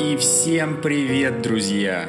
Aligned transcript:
И 0.00 0.16
всем 0.16 0.80
привет, 0.80 1.42
друзья! 1.42 2.08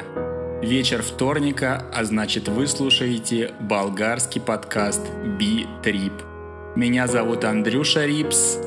Вечер 0.62 1.02
вторника, 1.02 1.84
а 1.92 2.04
значит 2.04 2.46
вы 2.46 2.68
слушаете 2.68 3.50
болгарский 3.58 4.40
подкаст 4.40 5.04
Би-Трип. 5.40 6.12
Меня 6.76 7.08
зовут 7.08 7.44
Андрюша 7.44 8.06
Рипс, 8.06 8.58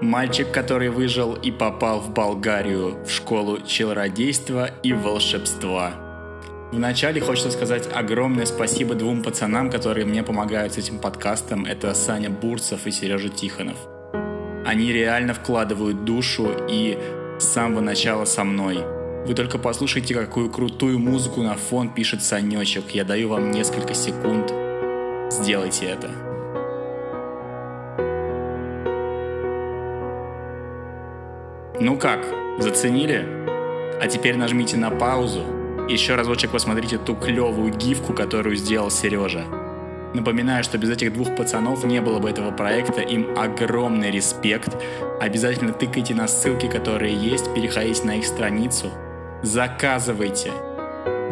мальчик, 0.00 0.50
который 0.50 0.88
выжил 0.88 1.34
и 1.34 1.50
попал 1.50 2.00
в 2.00 2.14
Болгарию, 2.14 3.04
в 3.04 3.10
школу 3.10 3.58
чародейства 3.60 4.70
и 4.82 4.94
волшебства. 4.94 5.92
Вначале 6.72 7.20
хочется 7.20 7.50
сказать 7.50 7.86
огромное 7.92 8.46
спасибо 8.46 8.94
двум 8.94 9.22
пацанам, 9.22 9.70
которые 9.70 10.06
мне 10.06 10.22
помогают 10.22 10.72
с 10.72 10.78
этим 10.78 11.00
подкастом. 11.00 11.66
Это 11.66 11.92
Саня 11.92 12.30
Бурцев 12.30 12.86
и 12.86 12.90
Сережа 12.90 13.28
Тихонов. 13.28 13.76
Они 14.64 14.90
реально 14.90 15.34
вкладывают 15.34 16.06
душу 16.06 16.50
и 16.66 16.96
с 17.40 17.44
самого 17.44 17.80
начала 17.80 18.26
со 18.26 18.44
мной. 18.44 18.84
Вы 19.26 19.34
только 19.34 19.58
послушайте, 19.58 20.14
какую 20.14 20.50
крутую 20.50 20.98
музыку 20.98 21.42
на 21.42 21.54
фон 21.54 21.88
пишет 21.88 22.22
Санечек. 22.22 22.90
Я 22.90 23.04
даю 23.04 23.28
вам 23.28 23.50
несколько 23.50 23.94
секунд. 23.94 24.52
Сделайте 25.30 25.86
это. 25.86 26.10
Ну 31.80 31.96
как, 31.96 32.26
заценили? 32.58 33.26
А 34.00 34.06
теперь 34.06 34.36
нажмите 34.36 34.76
на 34.76 34.90
паузу. 34.90 35.42
Еще 35.88 36.14
разочек 36.14 36.50
посмотрите 36.50 36.98
ту 36.98 37.16
клевую 37.16 37.72
гифку, 37.72 38.12
которую 38.12 38.56
сделал 38.56 38.90
Сережа. 38.90 39.59
Напоминаю, 40.14 40.64
что 40.64 40.76
без 40.76 40.90
этих 40.90 41.12
двух 41.12 41.36
пацанов 41.36 41.84
не 41.84 42.00
было 42.00 42.18
бы 42.18 42.28
этого 42.28 42.50
проекта, 42.50 43.00
им 43.00 43.38
огромный 43.38 44.10
респект. 44.10 44.76
Обязательно 45.20 45.72
тыкайте 45.72 46.14
на 46.14 46.26
ссылки, 46.26 46.66
которые 46.66 47.14
есть, 47.14 47.54
переходите 47.54 48.04
на 48.04 48.16
их 48.16 48.26
страницу, 48.26 48.90
заказывайте 49.42 50.50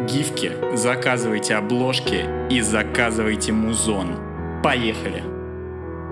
гифки, 0.07 0.51
заказывайте 0.75 1.55
обложки 1.55 2.25
и 2.49 2.61
заказывайте 2.61 3.51
музон. 3.51 4.15
Поехали! 4.63 5.23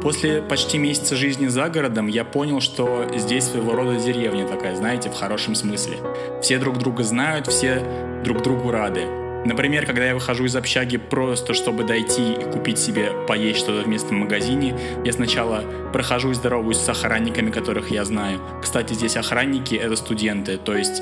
После 0.02 0.42
почти 0.42 0.78
месяца 0.78 1.16
жизни 1.16 1.48
за 1.48 1.70
городом 1.70 2.08
я 2.08 2.24
понял, 2.24 2.62
что 2.62 3.08
здесь 3.16 3.46
своего 3.46 3.74
рода 3.74 3.96
деревня 3.96 4.48
такая, 4.48 4.76
знаете, 4.76 5.10
в 5.10 5.14
хорошем 5.14 5.56
смысле. 5.56 5.98
Все 6.42 6.60
друг 6.60 6.78
друга 6.78 7.04
знают, 7.04 7.48
все 7.48 7.84
друг 8.24 8.44
другу 8.44 8.72
рады. 8.72 9.27
Например, 9.48 9.86
когда 9.86 10.04
я 10.04 10.14
выхожу 10.14 10.44
из 10.44 10.58
общаги 10.58 10.98
просто, 10.98 11.54
чтобы 11.54 11.86
дойти 11.86 12.34
и 12.34 12.44
купить 12.52 12.78
себе 12.78 13.12
поесть 13.28 13.60
что-то 13.60 13.86
в 13.86 13.88
местном 13.88 14.20
магазине, 14.20 14.78
я 15.06 15.14
сначала 15.14 15.64
прохожу 15.94 16.32
и 16.32 16.34
здороваюсь 16.34 16.78
с 16.78 16.90
охранниками, 16.90 17.50
которых 17.50 17.90
я 17.90 18.04
знаю. 18.04 18.42
Кстати, 18.62 18.92
здесь 18.92 19.16
охранники— 19.16 19.74
это 19.76 19.96
студенты, 19.96 20.58
то 20.58 20.76
есть 20.76 21.02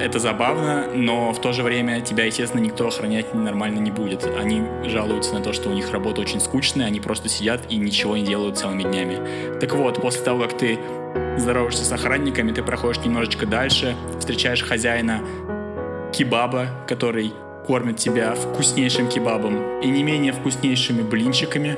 это 0.00 0.18
забавно, 0.18 0.86
но 0.94 1.34
в 1.34 1.40
то 1.42 1.52
же 1.52 1.62
время 1.62 2.00
тебя, 2.00 2.24
естественно, 2.24 2.62
никто 2.62 2.88
охранять 2.88 3.34
нормально 3.34 3.78
не 3.80 3.90
будет. 3.90 4.24
Они 4.24 4.62
жалуются 4.84 5.34
на 5.34 5.40
то, 5.40 5.52
что 5.52 5.68
у 5.68 5.72
них 5.74 5.90
работа 5.90 6.22
очень 6.22 6.40
скучная, 6.40 6.86
они 6.86 7.00
просто 7.00 7.28
сидят 7.28 7.60
и 7.68 7.76
ничего 7.76 8.16
не 8.16 8.24
делают 8.24 8.56
целыми 8.56 8.84
днями. 8.84 9.58
Так 9.60 9.74
вот, 9.74 10.00
после 10.00 10.22
того, 10.22 10.44
как 10.44 10.56
ты 10.56 10.78
здороваешься 11.36 11.84
с 11.84 11.92
охранниками, 11.92 12.52
ты 12.52 12.62
проходишь 12.62 13.04
немножечко 13.04 13.44
дальше, 13.44 13.96
встречаешь 14.18 14.62
хозяина 14.62 15.20
кебаба, 16.12 16.68
который 16.88 17.34
кормит 17.66 17.96
тебя 17.96 18.34
вкуснейшим 18.34 19.08
кебабом 19.08 19.80
и 19.80 19.88
не 19.88 20.02
менее 20.02 20.32
вкуснейшими 20.32 21.02
блинчиками, 21.02 21.76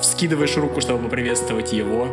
вскидываешь 0.00 0.56
руку, 0.56 0.80
чтобы 0.80 1.04
поприветствовать 1.04 1.72
его. 1.72 2.08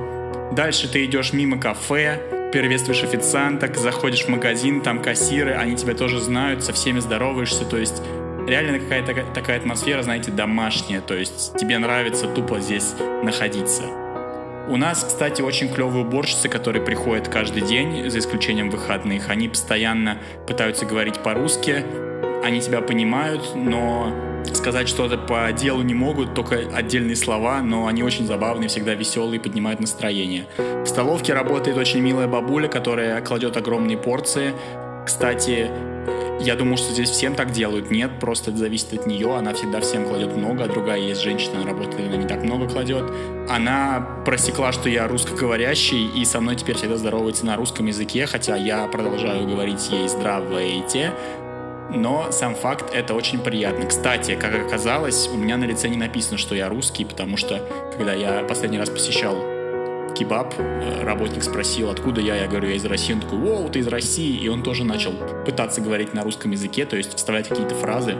Дальше 0.51 0.91
ты 0.91 1.05
идешь 1.05 1.33
мимо 1.33 1.59
кафе, 1.59 2.21
приветствуешь 2.51 3.03
официанток, 3.03 3.77
заходишь 3.77 4.25
в 4.25 4.29
магазин, 4.29 4.81
там 4.81 5.01
кассиры, 5.01 5.53
они 5.53 5.75
тебя 5.75 5.93
тоже 5.93 6.19
знают, 6.19 6.63
со 6.63 6.71
всеми 6.71 6.99
здороваешься, 6.99 7.65
то 7.65 7.77
есть 7.77 8.01
реально 8.47 8.79
какая-то 8.79 9.25
такая 9.33 9.57
атмосфера, 9.57 10.03
знаете, 10.03 10.31
домашняя, 10.31 11.01
то 11.01 11.15
есть 11.15 11.57
тебе 11.57 11.77
нравится 11.77 12.27
тупо 12.27 12.59
здесь 12.59 12.93
находиться. 13.23 13.83
У 14.67 14.77
нас, 14.77 15.03
кстати, 15.03 15.43
очень 15.43 15.71
клевые 15.71 16.05
уборщицы, 16.05 16.49
которые 16.49 16.83
приходят 16.83 17.27
каждый 17.27 17.61
день, 17.61 18.09
за 18.09 18.17
исключением 18.17 18.71
выходных. 18.71 19.29
Они 19.29 19.47
постоянно 19.47 20.17
пытаются 20.47 20.85
говорить 20.85 21.19
по-русски, 21.19 21.83
они 22.45 22.61
тебя 22.61 22.81
понимают, 22.81 23.55
но 23.55 24.13
сказать 24.53 24.87
что-то 24.87 25.17
по 25.17 25.51
делу 25.51 25.81
не 25.81 25.95
могут, 25.95 26.35
только 26.35 26.59
отдельные 26.73 27.15
слова, 27.15 27.61
но 27.61 27.87
они 27.87 28.03
очень 28.03 28.27
забавные, 28.27 28.69
всегда 28.69 28.93
веселые, 28.93 29.39
поднимают 29.39 29.79
настроение. 29.79 30.45
В 30.57 30.85
столовке 30.85 31.33
работает 31.33 31.75
очень 31.75 32.01
милая 32.01 32.27
бабуля, 32.27 32.67
которая 32.67 33.19
кладет 33.21 33.57
огромные 33.57 33.97
порции. 33.97 34.53
Кстати, 35.07 35.71
я 36.39 36.55
думаю, 36.55 36.77
что 36.77 36.93
здесь 36.93 37.09
всем 37.09 37.33
так 37.33 37.51
делают. 37.51 37.89
Нет, 37.89 38.19
просто 38.19 38.51
это 38.51 38.59
зависит 38.59 38.93
от 38.93 39.07
нее. 39.07 39.35
Она 39.35 39.53
всегда 39.55 39.81
всем 39.81 40.05
кладет 40.05 40.35
много, 40.35 40.65
а 40.65 40.67
другая 40.67 40.99
есть 40.99 41.21
женщина, 41.21 41.61
она 41.61 41.71
работает, 41.71 42.07
она 42.07 42.17
не 42.17 42.27
так 42.27 42.43
много 42.43 42.69
кладет. 42.69 43.05
Она 43.49 44.21
просекла, 44.23 44.71
что 44.71 44.87
я 44.87 45.07
русскоговорящий, 45.07 46.11
и 46.15 46.23
со 46.25 46.39
мной 46.41 46.57
теперь 46.57 46.75
всегда 46.75 46.97
здоровается 46.97 47.45
на 47.45 47.55
русском 47.55 47.87
языке, 47.87 48.27
хотя 48.27 48.55
я 48.55 48.85
продолжаю 48.85 49.47
говорить 49.47 49.89
ей 49.89 50.07
«здравствуйте», 50.07 51.11
но 51.89 52.31
сам 52.31 52.55
факт 52.55 52.93
это 52.93 53.13
очень 53.13 53.39
приятно. 53.39 53.85
Кстати, 53.85 54.35
как 54.35 54.55
оказалось, 54.55 55.27
у 55.27 55.37
меня 55.37 55.57
на 55.57 55.65
лице 55.65 55.87
не 55.89 55.97
написано, 55.97 56.37
что 56.37 56.55
я 56.55 56.69
русский, 56.69 57.05
потому 57.05 57.37
что 57.37 57.61
когда 57.95 58.13
я 58.13 58.43
последний 58.43 58.79
раз 58.79 58.89
посещал 58.89 59.35
кебаб, 60.15 60.53
э, 60.57 61.03
работник 61.03 61.43
спросил, 61.43 61.89
откуда 61.89 62.21
я, 62.21 62.35
я 62.35 62.47
говорю, 62.47 62.69
я 62.69 62.75
из 62.75 62.85
России, 62.85 63.13
он 63.13 63.19
такой, 63.19 63.39
о, 63.39 63.69
ты 63.69 63.79
из 63.79 63.87
России, 63.87 64.37
и 64.41 64.47
он 64.47 64.63
тоже 64.63 64.83
начал 64.83 65.11
пытаться 65.45 65.81
говорить 65.81 66.13
на 66.13 66.23
русском 66.23 66.51
языке, 66.51 66.85
то 66.85 66.95
есть 66.95 67.15
вставлять 67.15 67.49
какие-то 67.49 67.75
фразы. 67.75 68.15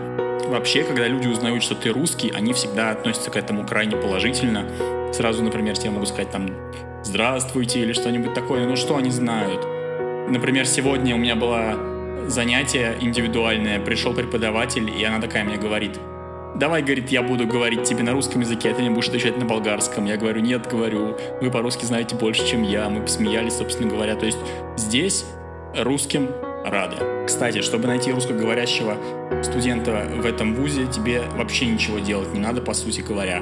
Вообще, 0.48 0.84
когда 0.84 1.08
люди 1.08 1.28
узнают, 1.28 1.64
что 1.64 1.74
ты 1.74 1.90
русский, 1.90 2.30
они 2.30 2.54
всегда 2.54 2.92
относятся 2.92 3.32
к 3.32 3.38
этому 3.38 3.66
крайне 3.66 3.96
положительно. 3.96 4.66
Сразу, 5.14 5.42
например, 5.42 5.78
тебе 5.78 5.92
могут 5.92 6.10
сказать 6.10 6.30
там 6.30 6.52
«здравствуйте» 7.04 7.80
или 7.80 7.94
что-нибудь 7.94 8.34
такое, 8.34 8.68
ну 8.68 8.76
что 8.76 8.98
они 8.98 9.10
знают? 9.10 9.66
Например, 10.30 10.66
сегодня 10.68 11.16
у 11.16 11.18
меня 11.18 11.36
была 11.36 11.95
занятие 12.28 12.98
индивидуальное, 13.00 13.80
пришел 13.80 14.14
преподаватель, 14.14 14.90
и 14.90 15.04
она 15.04 15.20
такая 15.20 15.44
мне 15.44 15.58
говорит, 15.58 16.00
давай, 16.56 16.82
говорит, 16.82 17.10
я 17.10 17.22
буду 17.22 17.46
говорить 17.46 17.84
тебе 17.84 18.04
на 18.04 18.12
русском 18.12 18.42
языке, 18.42 18.72
а 18.72 18.74
ты 18.74 18.82
мне 18.82 18.90
будешь 18.90 19.08
отвечать 19.08 19.38
на 19.38 19.46
болгарском. 19.46 20.06
Я 20.06 20.18
говорю, 20.18 20.42
нет, 20.42 20.68
говорю, 20.68 21.18
вы 21.42 21.52
по-русски 21.52 21.86
знаете 21.86 22.16
больше, 22.16 22.48
чем 22.48 22.64
я. 22.64 22.90
Мы 22.90 23.02
посмеялись, 23.02 23.54
собственно 23.54 23.90
говоря. 23.90 24.16
То 24.16 24.26
есть 24.26 24.38
здесь 24.78 25.26
русским 25.76 26.30
рады. 26.66 27.26
Кстати, 27.28 27.62
чтобы 27.62 27.88
найти 27.88 28.12
русскоговорящего 28.12 28.98
студента 29.44 30.08
в 30.16 30.26
этом 30.26 30.56
вузе, 30.56 30.88
тебе 30.88 31.22
вообще 31.36 31.66
ничего 31.66 32.00
делать 32.00 32.34
не 32.34 32.40
надо, 32.40 32.62
по 32.62 32.74
сути 32.74 33.02
говоря. 33.02 33.42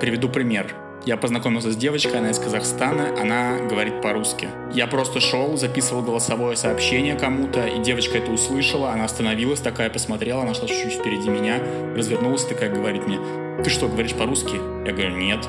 Приведу 0.00 0.28
пример. 0.28 0.74
Я 1.06 1.16
познакомился 1.16 1.70
с 1.70 1.76
девочкой, 1.76 2.18
она 2.18 2.30
из 2.30 2.38
Казахстана, 2.40 3.14
она 3.16 3.58
говорит 3.60 4.02
по-русски. 4.02 4.48
Я 4.74 4.88
просто 4.88 5.20
шел, 5.20 5.56
записывал 5.56 6.02
голосовое 6.02 6.56
сообщение 6.56 7.14
кому-то, 7.14 7.64
и 7.64 7.80
девочка 7.80 8.18
это 8.18 8.32
услышала, 8.32 8.90
она 8.90 9.04
остановилась, 9.04 9.60
такая 9.60 9.88
посмотрела, 9.88 10.42
она 10.42 10.52
шла 10.52 10.66
чуть-чуть 10.66 10.94
впереди 10.94 11.28
меня, 11.28 11.62
развернулась, 11.94 12.44
такая 12.44 12.74
говорит 12.74 13.06
мне, 13.06 13.20
ты 13.62 13.70
что, 13.70 13.86
говоришь 13.86 14.14
по-русски? 14.14 14.56
Я 14.84 14.92
говорю, 14.92 15.16
нет. 15.16 15.48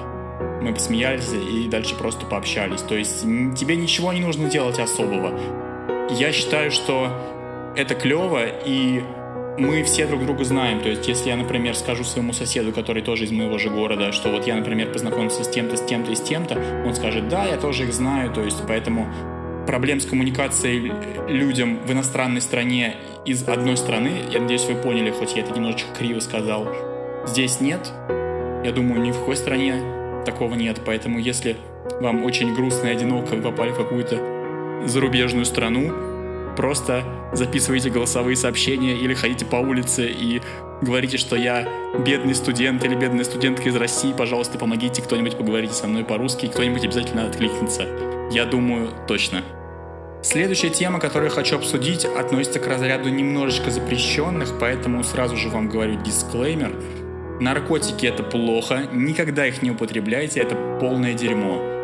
Мы 0.62 0.75
посмеялись 0.75 1.34
и 1.34 1.67
дальше 1.67 1.96
просто 1.96 2.28
пообщались. 2.28 2.81
То 2.81 2.94
есть 2.94 3.22
тебе 3.22 3.78
ничего 3.78 4.13
не 4.13 4.22
нужно 4.22 4.51
делать 4.51 4.78
особого. 4.78 5.40
Я 6.12 6.34
считаю, 6.34 6.69
что 6.69 7.73
это 7.75 7.96
клево, 7.96 8.46
и 8.46 9.03
мы 9.57 9.84
все 9.84 10.06
друг 10.06 10.23
друга 10.23 10.44
знаем. 10.44 10.81
То 10.81 10.90
есть, 10.90 11.07
если 11.07 11.29
я, 11.29 11.35
например, 11.35 11.75
скажу 11.75 12.03
своему 12.03 12.34
соседу, 12.34 12.72
который 12.72 13.01
тоже 13.01 13.25
из 13.25 13.31
моего 13.31 13.57
же 13.57 13.69
города, 13.69 14.12
что 14.12 14.29
вот 14.29 14.45
я, 14.45 14.56
например, 14.56 14.91
познакомился 14.91 15.44
с 15.44 15.50
тем-то, 15.50 15.78
с 15.78 15.85
тем-то 15.85 16.12
и 16.12 16.16
с 16.16 16.22
тем-то, 16.22 16.84
он 16.85 16.94
скажет, 16.95 17.28
да, 17.28 17.45
я 17.45 17.57
тоже 17.57 17.84
их 17.85 17.94
знаю. 17.94 18.31
То 18.31 18.44
есть, 18.44 18.63
поэтому 18.67 19.07
проблем 19.66 20.00
с 20.00 20.06
коммуникацией 20.06 20.94
людям 21.28 21.79
в 21.85 21.91
иностранной 21.91 22.41
стране 22.41 22.96
из 23.26 23.47
одной 23.47 23.78
страны, 23.78 24.11
я 24.32 24.40
надеюсь, 24.40 24.66
вы 24.66 24.76
поняли, 24.76 25.11
хоть 25.11 25.35
я 25.35 25.41
это 25.41 25.53
немножечко 25.53 25.93
криво 25.97 26.20
сказал, 26.20 26.67
здесь 27.26 27.59
нет. 27.59 27.91
Я 28.64 28.72
думаю, 28.72 29.02
ни 29.02 29.11
в 29.11 29.20
какой 29.20 29.35
стране 29.35 30.23
такого 30.26 30.55
нет. 30.55 30.82
Поэтому, 30.85 31.20
если 31.20 31.58
вам 31.99 32.23
очень 32.23 32.53
грустно 32.53 32.87
и 32.87 32.91
одиноко, 32.91 33.35
вы 33.35 33.41
попали 33.41 33.72
в 33.72 33.78
какую-то 33.78 34.85
зарубежную 34.85 35.46
страну, 35.46 35.91
просто 36.58 37.04
записывайте 37.32 37.90
голосовые 37.90 38.36
сообщения 38.36 38.98
или 38.98 39.14
ходите 39.14 39.46
по 39.46 39.58
улице 39.58 40.08
и 40.08 40.42
говорите, 40.82 41.18
что 41.18 41.38
я 41.38 41.68
бедный 42.00 42.36
студент 42.36 42.84
или 42.84 42.96
бедная 42.96 43.24
студентка 43.24 43.70
из 43.70 43.76
России, 43.76 44.12
пожалуйста, 44.12 44.58
помогите 44.58 45.02
кто-нибудь 45.02 45.38
поговорить 45.38 45.72
со 45.72 45.88
мной 45.88 46.04
по-русски, 46.04 46.48
кто-нибудь 46.48 46.84
обязательно 46.84 47.28
откликнется. 47.28 47.88
Я 48.32 48.46
думаю, 48.46 48.90
точно. 49.08 49.44
Следующая 50.24 50.70
тема, 50.70 51.00
которую 51.00 51.30
я 51.30 51.36
хочу 51.36 51.56
обсудить, 51.56 52.04
относится 52.04 52.59
к 52.59 52.68
разряду 52.68 53.09
немножечко 53.09 53.70
запрещенных, 53.70 54.59
поэтому 54.59 55.04
сразу 55.04 55.38
же 55.38 55.50
вам 55.50 55.70
говорю 55.70 56.02
дисклеймер. 56.02 56.76
Наркотики 57.40 58.08
это 58.08 58.24
плохо, 58.24 58.88
никогда 58.92 59.46
их 59.46 59.62
не 59.62 59.70
употребляйте, 59.72 60.40
это 60.40 60.56
полное 60.82 61.14
дерьмо. 61.14 61.77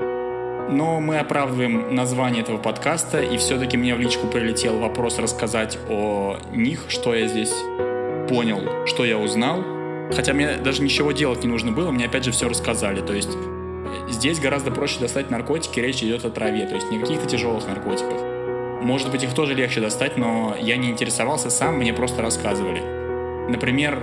Но 0.69 0.99
мы 0.99 1.19
оправдываем 1.19 1.93
название 1.93 2.41
этого 2.41 2.57
подкаста, 2.57 3.21
и 3.21 3.37
все-таки 3.37 3.77
мне 3.77 3.95
в 3.95 3.99
личку 3.99 4.27
прилетел 4.27 4.79
вопрос 4.79 5.19
рассказать 5.19 5.77
о 5.89 6.37
них, 6.53 6.85
что 6.89 7.13
я 7.13 7.27
здесь 7.27 7.53
понял, 8.29 8.85
что 8.87 9.05
я 9.05 9.17
узнал. 9.17 9.63
Хотя 10.15 10.33
мне 10.33 10.57
даже 10.57 10.81
ничего 10.81 11.11
делать 11.11 11.43
не 11.43 11.49
нужно 11.49 11.71
было, 11.71 11.91
мне 11.91 12.05
опять 12.05 12.23
же 12.23 12.31
все 12.31 12.49
рассказали. 12.49 13.01
То 13.01 13.13
есть 13.13 13.29
здесь 14.09 14.39
гораздо 14.39 14.71
проще 14.71 14.99
достать 14.99 15.29
наркотики, 15.29 15.79
речь 15.79 16.01
идет 16.03 16.25
о 16.25 16.29
траве, 16.29 16.65
то 16.65 16.75
есть 16.75 16.89
не 16.91 16.99
каких-то 16.99 17.27
тяжелых 17.27 17.67
наркотиках. 17.67 18.19
Может 18.81 19.11
быть, 19.11 19.23
их 19.23 19.33
тоже 19.33 19.53
легче 19.53 19.79
достать, 19.79 20.17
но 20.17 20.55
я 20.59 20.77
не 20.77 20.89
интересовался 20.89 21.49
сам, 21.49 21.77
мне 21.77 21.93
просто 21.93 22.21
рассказывали. 22.21 22.81
Например, 23.49 23.97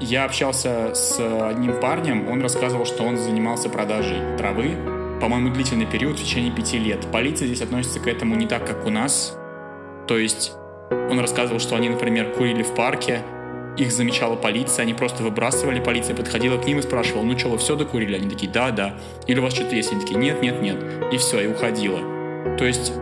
я 0.00 0.24
общался 0.24 0.94
с 0.94 1.18
одним 1.48 1.80
парнем, 1.80 2.28
он 2.28 2.42
рассказывал, 2.42 2.86
что 2.86 3.04
он 3.04 3.16
занимался 3.16 3.68
продажей 3.68 4.18
травы, 4.36 4.76
по-моему, 5.20 5.50
длительный 5.50 5.86
период 5.86 6.18
в 6.18 6.22
течение 6.22 6.52
пяти 6.52 6.78
лет. 6.78 7.06
Полиция 7.10 7.46
здесь 7.46 7.62
относится 7.62 8.00
к 8.00 8.06
этому 8.06 8.34
не 8.34 8.46
так, 8.46 8.66
как 8.66 8.86
у 8.86 8.90
нас. 8.90 9.36
То 10.06 10.18
есть 10.18 10.52
он 11.10 11.18
рассказывал, 11.18 11.58
что 11.58 11.76
они, 11.76 11.88
например, 11.88 12.32
курили 12.32 12.62
в 12.62 12.74
парке, 12.74 13.22
их 13.76 13.92
замечала 13.92 14.36
полиция, 14.36 14.84
они 14.84 14.94
просто 14.94 15.22
выбрасывали, 15.22 15.80
полиция 15.80 16.16
подходила 16.16 16.56
к 16.58 16.66
ним 16.66 16.78
и 16.78 16.82
спрашивала, 16.82 17.22
ну 17.22 17.38
что, 17.38 17.48
вы 17.48 17.58
все 17.58 17.76
докурили? 17.76 18.16
Они 18.16 18.28
такие, 18.28 18.50
да, 18.50 18.70
да. 18.70 18.94
Или 19.26 19.38
у 19.38 19.42
вас 19.42 19.54
что-то 19.54 19.74
есть? 19.74 19.92
Они 19.92 20.00
такие, 20.00 20.18
нет, 20.18 20.40
нет, 20.42 20.62
нет. 20.62 20.82
И 21.12 21.18
все, 21.18 21.40
и 21.40 21.46
уходила. 21.46 21.98
То 22.56 22.64
есть 22.64 22.92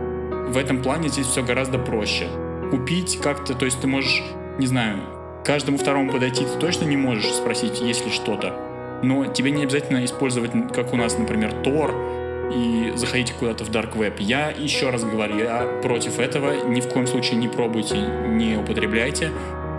в 0.47 0.57
этом 0.57 0.81
плане 0.81 1.09
здесь 1.09 1.27
все 1.27 1.43
гораздо 1.43 1.77
проще. 1.77 2.27
Купить 2.71 3.19
как-то, 3.21 3.53
то 3.53 3.65
есть 3.65 3.79
ты 3.79 3.87
можешь, 3.87 4.23
не 4.57 4.67
знаю, 4.67 4.99
каждому 5.45 5.77
второму 5.77 6.11
подойти 6.11 6.43
ты 6.43 6.59
точно 6.59 6.85
не 6.85 6.97
можешь 6.97 7.31
спросить, 7.31 7.79
есть 7.79 8.05
ли 8.05 8.11
что-то. 8.11 8.64
Но 9.03 9.25
тебе 9.25 9.51
не 9.51 9.63
обязательно 9.63 10.03
использовать, 10.05 10.51
как 10.73 10.93
у 10.93 10.97
нас, 10.97 11.17
например, 11.17 11.51
Tor, 11.63 12.15
и 12.53 12.93
заходите 12.95 13.33
куда-то 13.33 13.65
в 13.65 13.69
Dark 13.69 13.95
Web. 13.95 14.15
Я 14.19 14.49
еще 14.49 14.89
раз 14.89 15.03
говорю, 15.03 15.37
я 15.37 15.79
против 15.81 16.19
этого. 16.19 16.65
Ни 16.67 16.81
в 16.81 16.87
коем 16.87 17.07
случае 17.07 17.37
не 17.37 17.47
пробуйте, 17.47 17.97
не 18.27 18.57
употребляйте. 18.57 19.31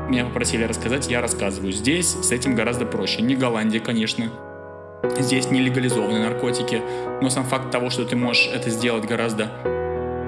Меня 0.08 0.24
попросили 0.24 0.64
рассказать, 0.64 1.08
я 1.08 1.20
рассказываю. 1.20 1.72
Здесь 1.72 2.08
с 2.08 2.30
этим 2.30 2.54
гораздо 2.54 2.86
проще. 2.86 3.22
Не 3.22 3.34
Голландия, 3.34 3.80
конечно. 3.80 4.30
Здесь 5.18 5.50
не 5.50 5.60
легализованы 5.60 6.18
наркотики. 6.20 6.82
Но 7.22 7.30
сам 7.30 7.44
факт 7.44 7.70
того, 7.70 7.90
что 7.90 8.04
ты 8.04 8.16
можешь 8.16 8.48
это 8.52 8.70
сделать 8.70 9.04
гораздо 9.04 9.50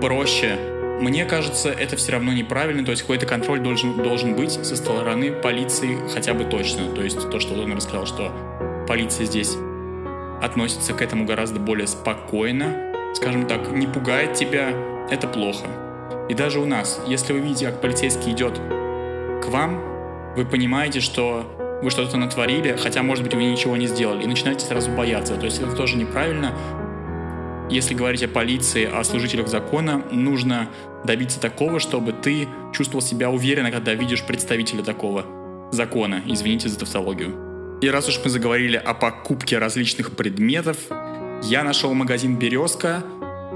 проще, 0.00 0.56
мне 1.00 1.24
кажется, 1.24 1.70
это 1.70 1.96
все 1.96 2.12
равно 2.12 2.32
неправильно. 2.32 2.84
То 2.84 2.90
есть 2.90 3.02
какой-то 3.02 3.26
контроль 3.26 3.60
должен, 3.60 4.02
должен 4.02 4.34
быть 4.34 4.52
со 4.52 4.74
стороны 4.74 5.30
полиции 5.30 5.96
хотя 6.12 6.34
бы 6.34 6.44
точно. 6.44 6.92
То 6.94 7.02
есть 7.02 7.30
то, 7.30 7.38
что 7.38 7.54
он 7.54 7.72
рассказал, 7.72 8.06
что 8.06 8.32
полиция 8.88 9.26
здесь 9.26 9.56
относится 10.42 10.94
к 10.94 11.02
этому 11.02 11.26
гораздо 11.26 11.60
более 11.60 11.86
спокойно, 11.86 12.92
скажем 13.14 13.46
так, 13.46 13.70
не 13.70 13.86
пугает 13.86 14.32
тебя, 14.34 14.70
это 15.10 15.28
плохо. 15.28 15.66
И 16.30 16.34
даже 16.34 16.58
у 16.58 16.64
нас, 16.64 17.00
если 17.06 17.34
вы 17.34 17.40
видите, 17.40 17.66
как 17.66 17.80
полицейский 17.82 18.32
идет 18.32 18.58
к 18.58 19.46
вам, 19.48 19.78
вы 20.36 20.46
понимаете, 20.46 21.00
что 21.00 21.44
вы 21.82 21.90
что-то 21.90 22.16
натворили, 22.16 22.76
хотя, 22.76 23.02
может 23.02 23.24
быть, 23.24 23.34
вы 23.34 23.44
ничего 23.44 23.76
не 23.76 23.86
сделали, 23.86 24.24
и 24.24 24.26
начинаете 24.26 24.64
сразу 24.64 24.90
бояться. 24.90 25.36
То 25.36 25.44
есть 25.44 25.60
это 25.60 25.72
тоже 25.72 25.96
неправильно. 25.96 26.52
Если 27.70 27.92
говорить 27.92 28.22
о 28.22 28.28
полиции, 28.28 28.84
о 28.90 29.04
служителях 29.04 29.48
закона, 29.48 30.02
нужно 30.10 30.68
добиться 31.04 31.38
такого, 31.38 31.78
чтобы 31.78 32.12
ты 32.12 32.48
чувствовал 32.72 33.02
себя 33.02 33.30
уверенно, 33.30 33.70
когда 33.70 33.92
видишь 33.92 34.24
представителя 34.24 34.82
такого 34.82 35.26
закона. 35.72 36.22
Извините 36.26 36.68
за 36.68 36.78
тавтологию. 36.78 37.47
И 37.80 37.88
раз 37.88 38.08
уж 38.08 38.18
мы 38.24 38.30
заговорили 38.30 38.76
о 38.76 38.92
покупке 38.92 39.58
различных 39.58 40.16
предметов, 40.16 40.78
я 41.44 41.62
нашел 41.62 41.94
магазин 41.94 42.36
«Березка», 42.36 43.04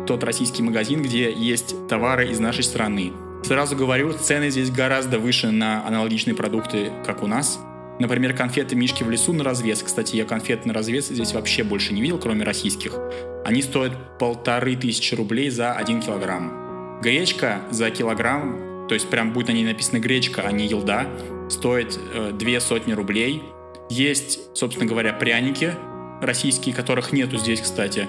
тот 0.07 0.23
российский 0.23 0.63
магазин, 0.63 1.03
где 1.03 1.33
есть 1.33 1.89
товары 1.89 2.29
из 2.29 2.39
нашей 2.39 2.63
страны. 2.63 3.13
Сразу 3.43 3.75
говорю, 3.75 4.13
цены 4.13 4.51
здесь 4.51 4.71
гораздо 4.71 5.19
выше 5.19 5.51
на 5.51 5.85
аналогичные 5.85 6.35
продукты, 6.35 6.93
как 7.05 7.25
у 7.25 7.27
нас. 7.27 7.59
Например, 7.99 8.33
конфеты 8.35 8.77
«Мишки 8.77 9.03
в 9.03 9.11
лесу» 9.11 9.33
на 9.33 9.43
развес. 9.43 9.83
Кстати, 9.83 10.15
я 10.15 10.25
конфет 10.25 10.67
на 10.67 10.73
развес 10.73 11.09
здесь 11.09 11.33
вообще 11.33 11.65
больше 11.65 11.93
не 11.93 12.01
видел, 12.01 12.19
кроме 12.19 12.45
российских. 12.45 12.97
Они 13.45 13.61
стоят 13.61 14.19
полторы 14.19 14.77
тысячи 14.77 15.17
рублей 15.17 15.51
за 15.51 15.73
один 15.73 16.01
килограмм. 16.01 17.01
Гречка 17.03 17.63
за 17.71 17.91
килограмм, 17.91 18.87
то 18.89 18.95
есть 18.95 19.09
прям 19.09 19.33
будет 19.33 19.49
на 19.49 19.53
ней 19.53 19.65
написано 19.65 19.99
гречка, 19.99 20.43
а 20.43 20.53
не 20.53 20.69
елда, 20.69 21.09
стоит 21.51 21.99
э, 22.15 22.31
две 22.33 22.61
сотни 22.61 22.93
рублей. 22.93 23.43
Есть, 23.93 24.39
собственно 24.55 24.89
говоря, 24.89 25.13
пряники 25.13 25.75
российские, 26.23 26.75
которых 26.75 27.13
нету 27.13 27.37
здесь, 27.37 27.61
кстати. 27.61 28.09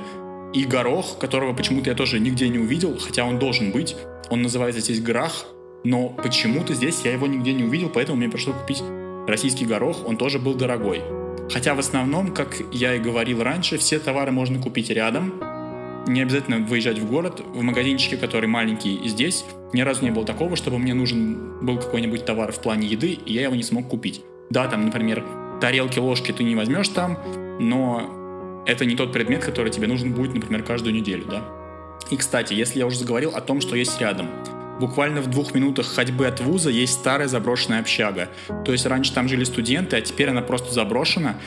И 0.53 0.63
горох, 0.63 1.18
которого 1.18 1.53
почему-то 1.53 1.89
я 1.89 1.95
тоже 1.95 2.21
нигде 2.21 2.47
не 2.47 2.57
увидел, 2.57 2.97
хотя 2.97 3.25
он 3.25 3.38
должен 3.38 3.74
быть. 3.74 3.97
Он 4.30 4.41
называется 4.44 4.80
здесь 4.80 5.01
грах, 5.01 5.45
но 5.83 6.07
почему-то 6.07 6.74
здесь 6.74 7.01
я 7.03 7.12
его 7.12 7.27
нигде 7.27 7.51
не 7.51 7.65
увидел, 7.65 7.89
поэтому 7.89 8.18
мне 8.18 8.30
пришлось 8.30 8.56
купить 8.56 8.81
российский 9.27 9.65
горох, 9.65 10.07
он 10.07 10.15
тоже 10.15 10.39
был 10.39 10.53
дорогой. 10.53 11.01
Хотя 11.51 11.75
в 11.75 11.80
основном, 11.80 12.33
как 12.33 12.56
я 12.71 12.95
и 12.95 13.00
говорил 13.00 13.44
раньше, 13.44 13.77
все 13.77 14.00
товары 14.00 14.31
можно 14.31 14.62
купить 14.62 14.89
рядом, 14.89 15.33
не 16.07 16.21
обязательно 16.21 16.59
выезжать 16.59 17.00
в 17.00 17.09
город, 17.09 17.41
в 17.53 17.62
магазинчике, 17.62 18.15
который 18.15 18.47
маленький 18.47 18.95
и 18.95 19.09
здесь, 19.09 19.44
ни 19.74 19.81
разу 19.81 20.06
не 20.06 20.12
было 20.12 20.25
такого, 20.25 20.56
чтобы 20.56 20.80
мне 20.80 20.94
нужен 20.94 21.59
был 21.59 21.77
какой-нибудь 21.77 22.24
товар 22.24 22.53
в 22.53 22.62
плане 22.62 22.88
еды, 22.88 23.19
и 23.25 23.33
я 23.33 23.41
его 23.41 23.56
не 23.56 23.63
смог 23.63 23.89
купить. 23.89 24.21
Да, 24.50 24.68
там, 24.68 24.85
например, 24.85 25.43
тарелки, 25.63 25.98
ложки 25.98 26.33
ты 26.33 26.44
не 26.44 26.56
возьмешь 26.56 26.89
там, 26.89 27.18
но 27.57 28.63
это 28.65 28.83
не 28.83 28.98
тот 28.98 29.13
предмет, 29.13 29.45
который 29.45 29.71
тебе 29.71 29.88
нужен 29.88 30.12
будет, 30.12 30.33
например, 30.33 30.62
каждую 30.62 30.94
неделю, 30.94 31.24
да. 31.25 31.42
И, 32.12 32.18
кстати, 32.18 32.54
если 32.54 32.80
я 32.80 32.86
уже 32.86 32.98
заговорил 32.98 33.31
о 33.33 33.39
том, 33.39 33.62
что 33.62 33.77
есть 33.77 33.98
рядом, 34.01 34.27
буквально 34.81 35.21
в 35.21 35.27
двух 35.27 35.54
минутах 35.54 35.86
ходьбы 35.86 36.27
от 36.27 36.42
вуза 36.42 36.69
есть 36.69 36.95
старая 36.95 37.30
заброшенная 37.30 37.80
общага. 37.80 38.27
То 38.65 38.74
есть 38.74 38.86
раньше 38.86 39.13
там 39.13 39.30
жили 39.30 39.45
студенты, 39.45 39.95
а 39.95 40.01
теперь 40.01 40.31
она 40.31 40.42
просто 40.42 40.74
заброшена. 40.74 41.38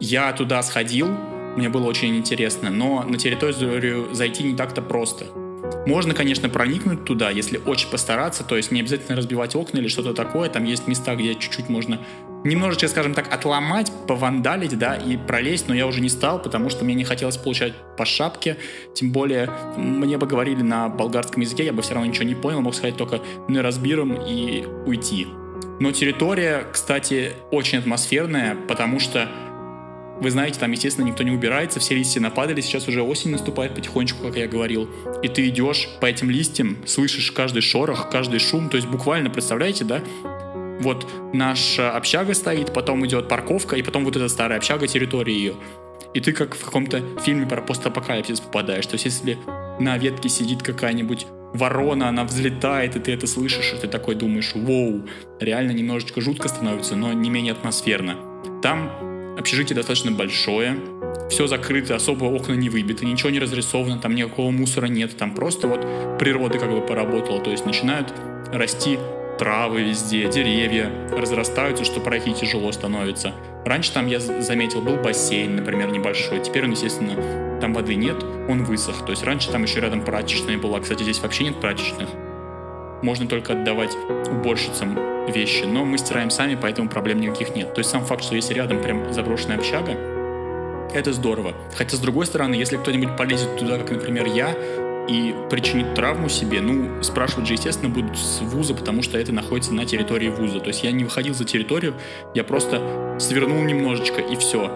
Я 0.00 0.32
туда 0.32 0.60
сходил, 0.64 1.06
мне 1.56 1.68
было 1.68 1.84
очень 1.84 2.16
интересно, 2.16 2.70
но 2.70 3.04
на 3.04 3.18
территорию 3.18 4.12
зайти 4.12 4.42
не 4.42 4.56
так-то 4.56 4.82
просто. 4.82 5.26
Можно, 5.86 6.14
конечно, 6.14 6.48
проникнуть 6.48 7.04
туда, 7.04 7.30
если 7.30 7.58
очень 7.58 7.90
постараться, 7.90 8.44
то 8.44 8.56
есть 8.56 8.70
не 8.70 8.80
обязательно 8.80 9.16
разбивать 9.16 9.54
окна 9.54 9.78
или 9.78 9.88
что-то 9.88 10.14
такое, 10.14 10.48
там 10.48 10.64
есть 10.64 10.88
места, 10.88 11.14
где 11.14 11.34
чуть-чуть 11.34 11.68
можно 11.68 12.00
немножечко, 12.44 12.88
скажем 12.88 13.14
так, 13.14 13.32
отломать, 13.32 13.90
повандалить, 14.06 14.78
да, 14.78 14.96
и 14.96 15.16
пролезть, 15.16 15.68
но 15.68 15.74
я 15.74 15.86
уже 15.86 16.00
не 16.00 16.08
стал, 16.08 16.40
потому 16.40 16.70
что 16.70 16.84
мне 16.84 16.94
не 16.94 17.04
хотелось 17.04 17.36
получать 17.36 17.74
по 17.96 18.04
шапке, 18.04 18.58
тем 18.94 19.12
более 19.12 19.50
мне 19.76 20.18
бы 20.18 20.26
говорили 20.26 20.62
на 20.62 20.88
болгарском 20.88 21.42
языке, 21.42 21.64
я 21.64 21.72
бы 21.72 21.82
все 21.82 21.94
равно 21.94 22.08
ничего 22.08 22.24
не 22.24 22.34
понял, 22.34 22.60
мог 22.60 22.74
сказать 22.74 22.96
только 22.96 23.20
«не 23.48 23.60
разбиром» 23.60 24.14
и 24.14 24.64
уйти. 24.86 25.26
Но 25.80 25.90
территория, 25.90 26.64
кстати, 26.72 27.32
очень 27.50 27.78
атмосферная, 27.78 28.56
потому 28.68 29.00
что 29.00 29.28
вы 30.20 30.30
знаете, 30.30 30.60
там, 30.60 30.70
естественно, 30.70 31.06
никто 31.06 31.22
не 31.22 31.30
убирается, 31.30 31.80
все 31.80 31.94
листья 31.94 32.20
нападали, 32.20 32.60
сейчас 32.60 32.88
уже 32.88 33.02
осень 33.02 33.30
наступает 33.30 33.74
потихонечку, 33.74 34.22
как 34.22 34.36
я 34.36 34.46
говорил. 34.46 34.88
И 35.22 35.28
ты 35.28 35.48
идешь 35.48 35.88
по 36.00 36.06
этим 36.06 36.30
листьям, 36.30 36.78
слышишь 36.86 37.32
каждый 37.32 37.62
шорох, 37.62 38.10
каждый 38.10 38.38
шум, 38.38 38.68
то 38.68 38.76
есть 38.76 38.88
буквально, 38.88 39.30
представляете, 39.30 39.84
да, 39.84 40.02
вот 40.80 41.06
наша 41.32 41.92
общага 41.92 42.34
стоит, 42.34 42.72
потом 42.72 43.04
идет 43.06 43.28
парковка, 43.28 43.76
и 43.76 43.82
потом 43.82 44.04
вот 44.04 44.16
эта 44.16 44.28
старая 44.28 44.58
общага, 44.58 44.86
территория 44.86 45.34
ее. 45.34 45.54
И 46.14 46.20
ты 46.20 46.32
как 46.32 46.54
в 46.54 46.64
каком-то 46.64 47.02
фильме 47.20 47.46
про 47.46 47.60
постапокалипсис 47.60 48.40
попадаешь. 48.40 48.86
То 48.86 48.94
есть 48.94 49.04
если 49.04 49.36
на 49.80 49.98
ветке 49.98 50.28
сидит 50.28 50.62
какая-нибудь 50.62 51.26
ворона, 51.54 52.08
она 52.08 52.24
взлетает, 52.24 52.96
и 52.96 53.00
ты 53.00 53.12
это 53.12 53.26
слышишь, 53.26 53.72
и 53.72 53.80
ты 53.80 53.88
такой 53.88 54.14
думаешь, 54.14 54.52
воу, 54.54 55.06
реально 55.40 55.72
немножечко 55.72 56.20
жутко 56.20 56.48
становится, 56.48 56.94
но 56.96 57.12
не 57.12 57.30
менее 57.30 57.52
атмосферно. 57.52 58.16
Там 58.62 59.13
общежитие 59.38 59.76
достаточно 59.76 60.12
большое, 60.12 60.76
все 61.30 61.46
закрыто, 61.46 61.94
особо 61.96 62.24
окна 62.24 62.54
не 62.54 62.68
выбиты, 62.68 63.06
ничего 63.06 63.30
не 63.30 63.38
разрисовано, 63.38 63.98
там 63.98 64.14
никакого 64.14 64.50
мусора 64.50 64.86
нет, 64.86 65.16
там 65.16 65.34
просто 65.34 65.68
вот 65.68 66.18
природа 66.18 66.58
как 66.58 66.70
бы 66.70 66.80
поработала, 66.80 67.40
то 67.40 67.50
есть 67.50 67.66
начинают 67.66 68.12
расти 68.52 68.98
травы 69.38 69.82
везде, 69.82 70.28
деревья 70.28 70.90
разрастаются, 71.10 71.84
что 71.84 72.00
пройти 72.00 72.32
тяжело 72.34 72.70
становится. 72.72 73.32
Раньше 73.64 73.92
там, 73.92 74.06
я 74.06 74.20
заметил, 74.20 74.80
был 74.80 74.96
бассейн, 74.96 75.56
например, 75.56 75.90
небольшой. 75.90 76.40
Теперь 76.40 76.64
он, 76.64 76.72
естественно, 76.72 77.58
там 77.60 77.72
воды 77.72 77.94
нет, 77.94 78.22
он 78.48 78.64
высох. 78.64 79.04
То 79.04 79.10
есть 79.10 79.24
раньше 79.24 79.50
там 79.50 79.62
еще 79.62 79.80
рядом 79.80 80.04
прачечная 80.04 80.58
была. 80.58 80.80
Кстати, 80.80 81.02
здесь 81.02 81.20
вообще 81.20 81.44
нет 81.44 81.60
прачечных. 81.60 82.08
Можно 83.02 83.26
только 83.26 83.54
отдавать 83.54 83.96
уборщицам 84.30 85.13
вещи, 85.28 85.64
но 85.64 85.84
мы 85.84 85.98
стираем 85.98 86.30
сами, 86.30 86.58
поэтому 86.60 86.88
проблем 86.88 87.20
никаких 87.20 87.54
нет. 87.54 87.74
То 87.74 87.80
есть 87.80 87.90
сам 87.90 88.04
факт, 88.04 88.22
что 88.22 88.34
если 88.34 88.54
рядом 88.54 88.80
прям 88.80 89.12
заброшенная 89.12 89.56
общага, 89.56 89.92
это 90.94 91.12
здорово. 91.12 91.54
Хотя, 91.74 91.96
с 91.96 92.00
другой 92.00 92.26
стороны, 92.26 92.54
если 92.54 92.76
кто-нибудь 92.76 93.16
полезет 93.16 93.56
туда, 93.56 93.78
как, 93.78 93.90
например, 93.90 94.26
я, 94.26 94.54
и 95.08 95.34
причинить 95.50 95.92
травму 95.94 96.28
себе, 96.28 96.60
ну, 96.60 97.02
спрашивать 97.02 97.46
же, 97.46 97.54
естественно, 97.54 97.90
будут 97.90 98.16
с 98.16 98.40
вуза, 98.40 98.74
потому 98.74 99.02
что 99.02 99.18
это 99.18 99.32
находится 99.32 99.74
на 99.74 99.84
территории 99.84 100.28
вуза. 100.28 100.60
То 100.60 100.68
есть 100.68 100.82
я 100.82 100.92
не 100.92 101.04
выходил 101.04 101.34
за 101.34 101.44
территорию, 101.44 101.94
я 102.34 102.44
просто 102.44 103.16
свернул 103.18 103.62
немножечко, 103.62 104.20
и 104.22 104.36
все. 104.36 104.70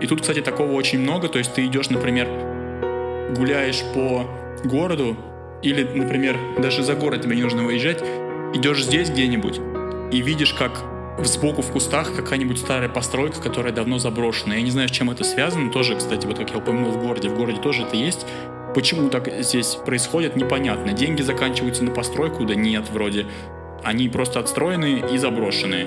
И 0.00 0.06
тут, 0.06 0.20
кстати, 0.20 0.40
такого 0.40 0.72
очень 0.72 1.00
много. 1.00 1.28
То 1.28 1.38
есть 1.38 1.54
ты 1.54 1.66
идешь, 1.66 1.90
например, 1.90 2.28
гуляешь 3.36 3.82
по 3.94 4.26
городу, 4.64 5.16
или, 5.62 5.84
например, 5.84 6.36
даже 6.58 6.82
за 6.82 6.94
город 6.94 7.22
тебе 7.22 7.36
не 7.36 7.42
нужно 7.42 7.62
выезжать, 7.62 8.02
идешь 8.54 8.84
здесь 8.84 9.10
где-нибудь 9.10 9.60
и 10.12 10.20
видишь, 10.20 10.52
как 10.52 10.72
сбоку 11.24 11.62
в 11.62 11.72
кустах 11.72 12.14
какая-нибудь 12.14 12.58
старая 12.58 12.88
постройка, 12.88 13.40
которая 13.40 13.72
давно 13.72 13.98
заброшена. 13.98 14.54
Я 14.54 14.62
не 14.62 14.70
знаю, 14.70 14.88
с 14.88 14.92
чем 14.92 15.10
это 15.10 15.24
связано. 15.24 15.70
Тоже, 15.70 15.96
кстати, 15.96 16.26
вот 16.26 16.38
как 16.38 16.50
я 16.50 16.58
упомянул 16.58 16.92
в 16.92 17.02
городе, 17.02 17.28
в 17.28 17.36
городе 17.36 17.60
тоже 17.60 17.82
это 17.82 17.96
есть. 17.96 18.26
Почему 18.74 19.08
так 19.10 19.28
здесь 19.40 19.74
происходит, 19.74 20.36
непонятно. 20.36 20.92
Деньги 20.92 21.22
заканчиваются 21.22 21.84
на 21.84 21.90
постройку, 21.90 22.44
да 22.44 22.54
нет, 22.54 22.88
вроде. 22.90 23.26
Они 23.82 24.08
просто 24.08 24.40
отстроены 24.40 25.04
и 25.12 25.18
заброшенные. 25.18 25.86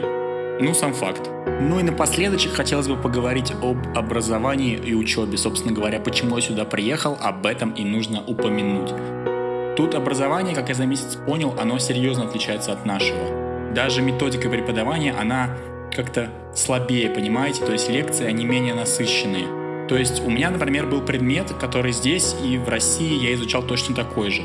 Ну, 0.59 0.73
сам 0.73 0.93
факт. 0.93 1.29
Ну 1.61 1.79
и 1.79 1.83
напоследок 1.83 2.41
хотелось 2.53 2.87
бы 2.87 2.95
поговорить 2.95 3.51
об 3.61 3.77
образовании 3.97 4.77
и 4.77 4.93
учебе. 4.93 5.37
Собственно 5.37 5.73
говоря, 5.73 5.99
почему 5.99 6.35
я 6.37 6.41
сюда 6.41 6.65
приехал, 6.65 7.17
об 7.21 7.45
этом 7.45 7.71
и 7.71 7.83
нужно 7.83 8.23
упомянуть. 8.25 8.91
Тут 9.75 9.95
образование, 9.95 10.55
как 10.55 10.69
я 10.69 10.75
за 10.75 10.85
месяц 10.85 11.15
понял, 11.15 11.55
оно 11.59 11.79
серьезно 11.79 12.25
отличается 12.25 12.71
от 12.71 12.85
нашего. 12.85 13.44
Даже 13.75 14.01
методика 14.01 14.49
преподавания, 14.49 15.11
она 15.11 15.49
как-то 15.93 16.29
слабее, 16.55 17.09
понимаете? 17.09 17.65
То 17.65 17.73
есть 17.73 17.89
лекции, 17.89 18.25
они 18.25 18.45
менее 18.45 18.73
насыщенные. 18.73 19.87
То 19.89 19.97
есть 19.97 20.25
у 20.25 20.29
меня, 20.29 20.49
например, 20.49 20.87
был 20.87 21.01
предмет, 21.01 21.51
который 21.59 21.91
здесь 21.91 22.37
и 22.41 22.57
в 22.57 22.69
России 22.69 23.21
я 23.21 23.33
изучал 23.33 23.63
точно 23.63 23.93
такой 23.93 24.31
же. 24.31 24.43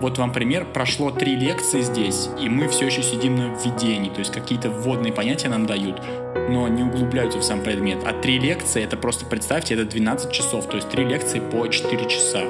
Вот 0.00 0.16
вам 0.16 0.32
пример, 0.32 0.64
прошло 0.64 1.10
три 1.10 1.36
лекции 1.36 1.82
здесь, 1.82 2.30
и 2.40 2.48
мы 2.48 2.68
все 2.68 2.86
еще 2.86 3.02
сидим 3.02 3.36
на 3.36 3.54
введении, 3.54 4.08
то 4.08 4.20
есть 4.20 4.32
какие-то 4.32 4.70
вводные 4.70 5.12
понятия 5.12 5.48
нам 5.48 5.66
дают, 5.66 6.02
но 6.48 6.66
не 6.66 6.82
углубляются 6.82 7.38
в 7.38 7.44
сам 7.44 7.62
предмет. 7.62 7.98
А 8.04 8.12
три 8.12 8.38
лекции, 8.38 8.82
это 8.82 8.96
просто 8.96 9.26
представьте, 9.26 9.74
это 9.74 9.84
12 9.84 10.32
часов, 10.32 10.66
то 10.68 10.76
есть 10.76 10.88
три 10.88 11.04
лекции 11.04 11.40
по 11.40 11.68
4 11.68 12.08
часа. 12.08 12.42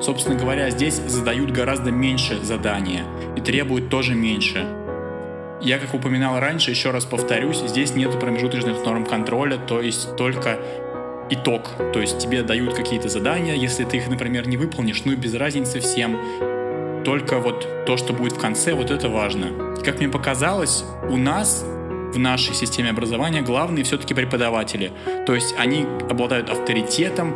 Собственно 0.00 0.36
говоря, 0.36 0.70
здесь 0.70 0.94
задают 0.94 1.52
гораздо 1.52 1.92
меньше 1.92 2.42
задания 2.42 3.04
и 3.36 3.40
требуют 3.40 3.88
тоже 3.88 4.14
меньше. 4.14 4.81
Я, 5.62 5.78
как 5.78 5.94
упоминал 5.94 6.40
раньше, 6.40 6.72
еще 6.72 6.90
раз 6.90 7.04
повторюсь, 7.04 7.58
здесь 7.58 7.94
нет 7.94 8.18
промежуточных 8.18 8.84
норм 8.84 9.06
контроля, 9.06 9.58
то 9.58 9.80
есть 9.80 10.16
только 10.16 10.58
итог. 11.30 11.70
То 11.92 12.00
есть 12.00 12.18
тебе 12.18 12.42
дают 12.42 12.74
какие-то 12.74 13.08
задания, 13.08 13.54
если 13.54 13.84
ты 13.84 13.98
их, 13.98 14.08
например, 14.08 14.48
не 14.48 14.56
выполнишь, 14.56 15.04
ну 15.04 15.12
и 15.12 15.16
без 15.16 15.34
разницы 15.34 15.78
всем. 15.78 16.18
Только 17.04 17.38
вот 17.38 17.84
то, 17.86 17.96
что 17.96 18.12
будет 18.12 18.32
в 18.32 18.40
конце, 18.40 18.74
вот 18.74 18.90
это 18.90 19.08
важно. 19.08 19.74
Как 19.84 19.98
мне 19.98 20.08
показалось, 20.08 20.84
у 21.08 21.16
нас 21.16 21.64
в 22.12 22.18
нашей 22.18 22.54
системе 22.54 22.90
образования 22.90 23.40
главные 23.42 23.84
все-таки 23.84 24.14
преподаватели. 24.14 24.90
То 25.26 25.34
есть 25.34 25.54
они 25.58 25.86
обладают 26.10 26.50
авторитетом, 26.50 27.34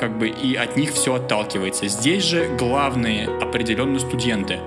как 0.00 0.18
бы 0.18 0.28
и 0.28 0.54
от 0.54 0.76
них 0.76 0.92
все 0.92 1.14
отталкивается. 1.14 1.88
Здесь 1.88 2.24
же 2.24 2.48
главные 2.58 3.28
определенные 3.28 4.00
студенты. 4.00 4.60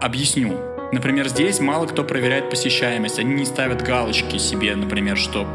Объясню. 0.00 0.69
Например, 0.92 1.28
здесь 1.28 1.60
мало 1.60 1.86
кто 1.86 2.02
проверяет 2.04 2.50
посещаемость. 2.50 3.18
Они 3.18 3.34
не 3.34 3.44
ставят 3.44 3.82
галочки 3.82 4.38
себе, 4.38 4.74
например, 4.74 5.16
что 5.16 5.46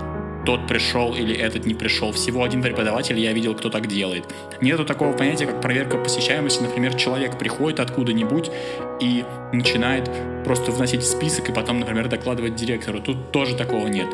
тот 0.46 0.68
пришел 0.68 1.14
или 1.14 1.36
этот 1.36 1.66
не 1.66 1.74
пришел. 1.74 2.12
Всего 2.12 2.44
один 2.44 2.62
преподаватель, 2.62 3.20
я 3.20 3.34
видел, 3.34 3.56
кто 3.56 3.70
так 3.70 3.88
делает. 3.88 4.26
Нету 4.62 4.86
такого 4.86 5.14
понятия, 5.14 5.46
как 5.46 5.62
проверка 5.62 5.98
посещаемости. 5.98 6.62
Например, 6.62 6.94
человек 6.94 7.38
приходит 7.38 7.80
откуда-нибудь 7.80 8.52
и 9.02 9.26
начинает 9.52 10.10
просто 10.44 10.72
вносить 10.72 11.04
список 11.04 11.50
и 11.50 11.52
потом, 11.52 11.80
например, 11.80 12.08
докладывать 12.08 12.56
директору. 12.56 13.00
Тут 13.00 13.32
тоже 13.32 13.56
такого 13.56 13.88
нет. 13.88 14.08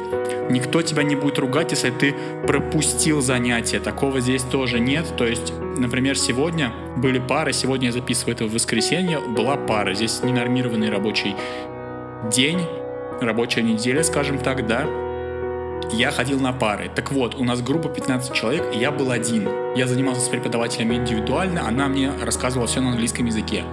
Никто 0.49 0.81
тебя 0.81 1.03
не 1.03 1.15
будет 1.15 1.37
ругать, 1.39 1.71
если 1.71 1.91
ты 1.91 2.15
пропустил 2.47 3.21
занятие. 3.21 3.79
Такого 3.79 4.21
здесь 4.21 4.43
тоже 4.43 4.79
нет. 4.79 5.05
То 5.17 5.25
есть, 5.25 5.53
например, 5.77 6.17
сегодня 6.17 6.71
были 6.97 7.19
пары, 7.19 7.53
сегодня 7.53 7.87
я 7.87 7.91
записываю 7.91 8.35
это 8.35 8.45
в 8.45 8.53
воскресенье, 8.53 9.19
была 9.19 9.57
пара. 9.57 9.93
Здесь 9.93 10.23
ненормированный 10.23 10.89
рабочий 10.89 11.35
день, 12.31 12.59
рабочая 13.19 13.61
неделя, 13.61 14.03
скажем 14.03 14.39
так, 14.39 14.67
да, 14.67 14.87
я 15.93 16.11
ходил 16.11 16.39
на 16.39 16.53
пары. 16.53 16.89
Так 16.93 17.11
вот, 17.11 17.35
у 17.35 17.43
нас 17.43 17.61
группа 17.61 17.89
15 17.89 18.33
человек, 18.33 18.65
и 18.73 18.79
я 18.79 18.91
был 18.91 19.11
один. 19.11 19.47
Я 19.75 19.87
занимался 19.87 20.21
с 20.21 20.29
преподавателем 20.29 20.93
индивидуально, 20.93 21.67
она 21.67 21.87
мне 21.87 22.11
рассказывала 22.21 22.67
все 22.67 22.81
на 22.81 22.91
английском 22.91 23.25
языке. 23.25 23.63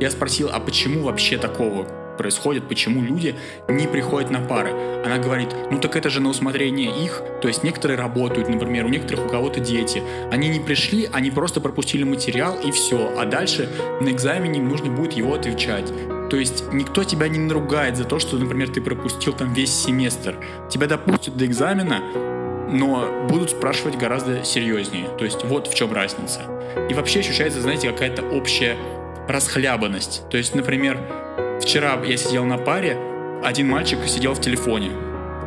Я 0.00 0.10
спросил, 0.10 0.50
а 0.52 0.60
почему 0.60 1.02
вообще 1.02 1.38
такого 1.38 1.86
происходит, 2.18 2.68
почему 2.68 3.00
люди 3.00 3.36
не 3.68 3.86
приходят 3.86 4.30
на 4.30 4.40
пары. 4.40 4.72
Она 5.04 5.18
говорит, 5.18 5.48
ну 5.70 5.78
так 5.78 5.96
это 5.96 6.10
же 6.10 6.20
на 6.20 6.28
усмотрение 6.28 7.04
их, 7.04 7.22
то 7.40 7.48
есть 7.48 7.62
некоторые 7.62 7.96
работают, 7.96 8.48
например, 8.48 8.84
у 8.84 8.88
некоторых 8.88 9.26
у 9.26 9.28
кого-то 9.28 9.60
дети. 9.60 10.02
Они 10.30 10.48
не 10.48 10.60
пришли, 10.60 11.08
они 11.12 11.30
просто 11.30 11.60
пропустили 11.60 12.02
материал 12.02 12.58
и 12.58 12.70
все, 12.72 13.14
а 13.16 13.24
дальше 13.24 13.70
на 14.00 14.10
экзамене 14.10 14.58
им 14.58 14.68
нужно 14.68 14.90
будет 14.90 15.12
его 15.12 15.34
отвечать. 15.34 15.90
То 16.30 16.36
есть 16.36 16.72
никто 16.72 17.04
тебя 17.04 17.28
не 17.28 17.38
наругает 17.38 17.96
за 17.96 18.04
то, 18.04 18.18
что, 18.18 18.36
например, 18.36 18.68
ты 18.68 18.80
пропустил 18.80 19.32
там 19.32 19.52
весь 19.54 19.72
семестр. 19.72 20.36
Тебя 20.70 20.86
допустят 20.86 21.36
до 21.36 21.46
экзамена, 21.46 22.02
но 22.70 23.26
будут 23.28 23.50
спрашивать 23.50 23.96
гораздо 23.96 24.44
серьезнее. 24.44 25.08
То 25.18 25.24
есть 25.24 25.44
вот 25.44 25.66
в 25.66 25.74
чем 25.74 25.92
разница. 25.92 26.42
И 26.90 26.94
вообще 26.94 27.20
ощущается, 27.20 27.60
знаете, 27.60 27.90
какая-то 27.90 28.22
общая 28.22 28.76
расхлябанность. 29.26 30.22
То 30.30 30.36
есть, 30.36 30.54
например, 30.54 30.98
вчера 31.62 31.98
я 32.04 32.16
сидел 32.16 32.44
на 32.44 32.58
паре, 32.58 32.98
один 33.42 33.68
мальчик 33.68 33.98
сидел 34.06 34.34
в 34.34 34.40
телефоне. 34.40 34.90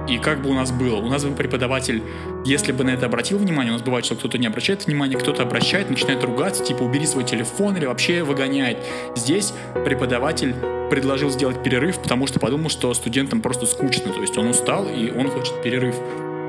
И 0.07 0.17
как 0.17 0.41
бы 0.41 0.49
у 0.49 0.53
нас 0.53 0.71
было? 0.71 0.95
У 0.97 1.09
нас 1.09 1.23
бы 1.23 1.35
преподаватель, 1.35 2.01
если 2.43 2.71
бы 2.71 2.83
на 2.83 2.89
это 2.89 3.05
обратил 3.05 3.37
внимание, 3.37 3.71
у 3.71 3.75
нас 3.75 3.83
бывает, 3.83 4.05
что 4.05 4.15
кто-то 4.15 4.37
не 4.37 4.47
обращает 4.47 4.87
внимания, 4.87 5.15
кто-то 5.15 5.43
обращает, 5.43 5.89
начинает 5.89 6.23
ругаться, 6.23 6.63
типа 6.63 6.83
убери 6.83 7.05
свой 7.05 7.23
телефон 7.23 7.77
или 7.77 7.85
вообще 7.85 8.23
выгоняет. 8.23 8.77
Здесь 9.15 9.53
преподаватель 9.85 10.55
предложил 10.89 11.29
сделать 11.29 11.63
перерыв, 11.63 11.99
потому 11.99 12.27
что 12.27 12.39
подумал, 12.39 12.69
что 12.69 12.93
студентам 12.93 13.41
просто 13.41 13.65
скучно, 13.65 14.11
то 14.11 14.21
есть 14.21 14.37
он 14.37 14.47
устал 14.47 14.87
и 14.89 15.11
он 15.11 15.29
хочет 15.29 15.61
перерыв. 15.61 15.95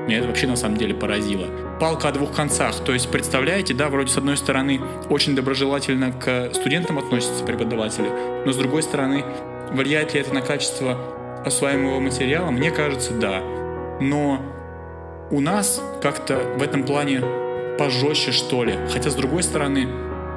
Меня 0.07 0.17
это 0.17 0.27
вообще 0.27 0.47
на 0.47 0.57
самом 0.57 0.77
деле 0.77 0.93
поразило. 0.93 1.47
Палка 1.79 2.09
о 2.09 2.11
двух 2.11 2.33
концах. 2.33 2.75
То 2.83 2.91
есть, 2.91 3.09
представляете, 3.09 3.73
да, 3.73 3.87
вроде 3.87 4.11
с 4.11 4.17
одной 4.17 4.35
стороны 4.35 4.81
очень 5.09 5.33
доброжелательно 5.33 6.11
к 6.11 6.53
студентам 6.53 6.99
относятся 6.99 7.43
преподаватели, 7.45 8.09
но 8.45 8.51
с 8.51 8.57
другой 8.57 8.83
стороны, 8.83 9.23
влияет 9.71 10.13
ли 10.13 10.19
это 10.19 10.33
на 10.33 10.41
качество 10.41 10.97
осваиваемого 11.45 11.99
материала? 11.99 12.51
Мне 12.51 12.71
кажется, 12.71 13.13
да. 13.13 13.41
Но 13.99 14.41
у 15.31 15.39
нас 15.39 15.81
как-то 16.01 16.37
в 16.57 16.61
этом 16.61 16.83
плане 16.83 17.21
пожестче, 17.77 18.31
что 18.31 18.63
ли. 18.63 18.75
Хотя, 18.91 19.09
с 19.09 19.15
другой 19.15 19.43
стороны, 19.43 19.87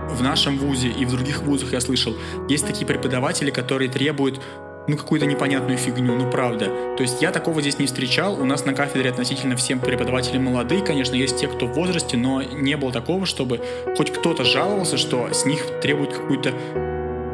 в 0.09 0.23
нашем 0.23 0.59
вузе 0.59 0.89
и 0.89 1.05
в 1.05 1.11
других 1.11 1.43
вузах 1.43 1.73
я 1.73 1.81
слышал, 1.81 2.15
есть 2.49 2.67
такие 2.67 2.87
преподаватели, 2.87 3.51
которые 3.51 3.91
требуют 3.91 4.41
ну, 4.89 4.97
какую-то 4.97 5.27
непонятную 5.27 5.79
фигню, 5.79 6.15
ну, 6.15 6.31
правда. 6.31 6.67
То 6.97 7.03
есть 7.03 7.21
я 7.21 7.33
такого 7.33 7.61
здесь 7.61 7.79
не 7.79 7.87
встречал. 7.87 8.41
У 8.41 8.45
нас 8.45 8.65
на 8.65 8.73
кафедре 8.73 9.11
относительно 9.11 9.57
всем 9.57 9.81
преподаватели 9.81 10.39
молодые, 10.39 10.85
конечно, 10.85 11.15
есть 11.15 11.39
те, 11.39 11.49
кто 11.49 11.67
в 11.67 11.73
возрасте, 11.73 12.17
но 12.17 12.43
не 12.43 12.77
было 12.77 12.93
такого, 12.93 13.27
чтобы 13.27 13.61
хоть 13.97 14.13
кто-то 14.13 14.45
жаловался, 14.45 14.97
что 14.97 15.33
с 15.33 15.45
них 15.45 15.81
требуют 15.81 16.13
какую-то 16.13 16.53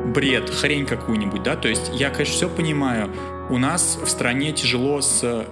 бред, 0.06 0.50
хрень 0.50 0.86
какую-нибудь, 0.86 1.42
да, 1.42 1.56
то 1.56 1.68
есть 1.68 1.90
я, 1.94 2.10
конечно, 2.10 2.34
все 2.34 2.48
понимаю, 2.48 3.10
у 3.52 3.58
нас 3.58 3.98
в 4.02 4.08
стране 4.08 4.52
тяжело 4.52 5.02
с 5.02 5.46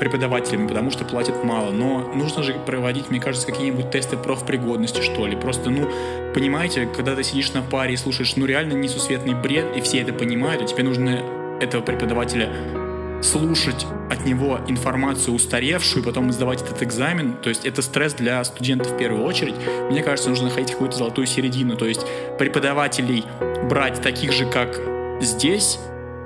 преподавателями, 0.00 0.66
потому 0.66 0.90
что 0.90 1.04
платят 1.04 1.44
мало, 1.44 1.70
но 1.70 2.00
нужно 2.14 2.42
же 2.42 2.54
проводить, 2.54 3.10
мне 3.10 3.20
кажется, 3.20 3.46
какие-нибудь 3.46 3.90
тесты 3.90 4.16
профпригодности, 4.16 5.02
что 5.02 5.26
ли, 5.26 5.36
просто, 5.36 5.70
ну, 5.70 5.88
понимаете, 6.34 6.86
когда 6.86 7.14
ты 7.14 7.22
сидишь 7.22 7.52
на 7.52 7.62
паре 7.62 7.94
и 7.94 7.96
слушаешь, 7.96 8.34
ну, 8.36 8.46
реально 8.46 8.72
несусветный 8.72 9.34
бред, 9.34 9.76
и 9.76 9.80
все 9.82 10.00
это 10.00 10.12
понимают, 10.14 10.62
и 10.62 10.66
тебе 10.66 10.82
нужно 10.82 11.22
этого 11.60 11.82
преподавателя 11.82 12.48
слушать 13.22 13.86
от 14.10 14.24
него 14.24 14.58
информацию 14.66 15.34
устаревшую, 15.34 16.02
и 16.02 16.06
потом 16.06 16.32
сдавать 16.32 16.62
этот 16.62 16.82
экзамен, 16.82 17.34
то 17.34 17.50
есть 17.50 17.66
это 17.66 17.82
стресс 17.82 18.14
для 18.14 18.42
студентов 18.44 18.92
в 18.92 18.96
первую 18.96 19.24
очередь. 19.24 19.54
Мне 19.90 20.02
кажется, 20.02 20.30
нужно 20.30 20.46
находить 20.46 20.72
какую-то 20.72 20.96
золотую 20.96 21.26
середину, 21.26 21.76
то 21.76 21.86
есть 21.86 22.04
преподавателей 22.38 23.24
брать 23.68 24.00
таких 24.00 24.32
же, 24.32 24.46
как 24.46 24.80
здесь. 25.20 25.78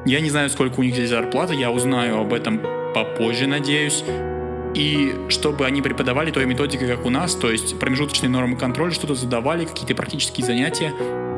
Я 0.07 0.21
не 0.21 0.31
знаю, 0.31 0.49
сколько 0.51 0.79
у 0.79 0.83
них 0.85 0.95
здесь 0.95 1.11
зарплата, 1.11 1.53
я 1.53 1.73
узнаю 1.73 2.21
об 2.21 2.33
этом 2.33 2.61
попозже, 2.95 3.49
надеюсь. 3.49 4.05
И 4.77 5.15
чтобы 5.31 5.65
они 5.65 5.81
преподавали 5.81 6.31
той 6.31 6.45
методикой, 6.45 6.87
как 6.87 7.07
у 7.07 7.11
нас, 7.11 7.35
то 7.35 7.51
есть 7.51 7.79
промежуточные 7.79 8.29
нормы 8.29 8.59
контроля, 8.59 8.91
что-то 8.91 9.15
задавали, 9.15 9.65
какие-то 9.65 9.95
практические 9.95 10.47
занятия, 10.47 10.93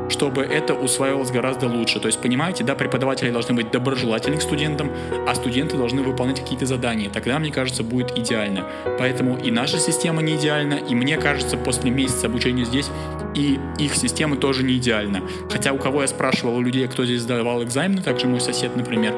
чтобы 0.09 0.41
это 0.41 0.73
усваивалось 0.73 1.31
гораздо 1.31 1.67
лучше. 1.67 2.01
То 2.01 2.07
есть, 2.07 2.21
понимаете, 2.21 2.65
да, 2.65 2.75
преподаватели 2.75 3.31
должны 3.31 3.53
быть 3.53 3.71
доброжелательны 3.71 4.35
к 4.35 4.41
студентам, 4.41 4.91
а 5.25 5.33
студенты 5.35 5.77
должны 5.77 6.01
выполнять 6.01 6.41
какие-то 6.41 6.65
задания. 6.65 7.09
Тогда, 7.09 7.39
мне 7.39 7.49
кажется, 7.49 7.81
будет 7.81 8.17
идеально. 8.17 8.67
Поэтому 8.97 9.37
и 9.37 9.51
наша 9.51 9.79
система 9.79 10.21
не 10.21 10.35
идеальна, 10.35 10.73
и 10.73 10.93
мне 10.93 11.15
кажется, 11.15 11.55
после 11.55 11.91
месяца 11.91 12.27
обучения 12.27 12.65
здесь 12.65 12.89
и 13.35 13.57
их 13.77 13.95
система 13.95 14.35
тоже 14.35 14.63
не 14.63 14.75
идеальна. 14.75 15.21
Хотя 15.49 15.71
у 15.71 15.77
кого 15.77 16.01
я 16.01 16.09
спрашивал 16.09 16.57
у 16.57 16.61
людей, 16.61 16.85
кто 16.87 17.05
здесь 17.05 17.21
сдавал 17.21 17.63
экзамены, 17.63 18.01
также 18.01 18.27
мой 18.27 18.41
сосед, 18.41 18.75
например, 18.75 19.13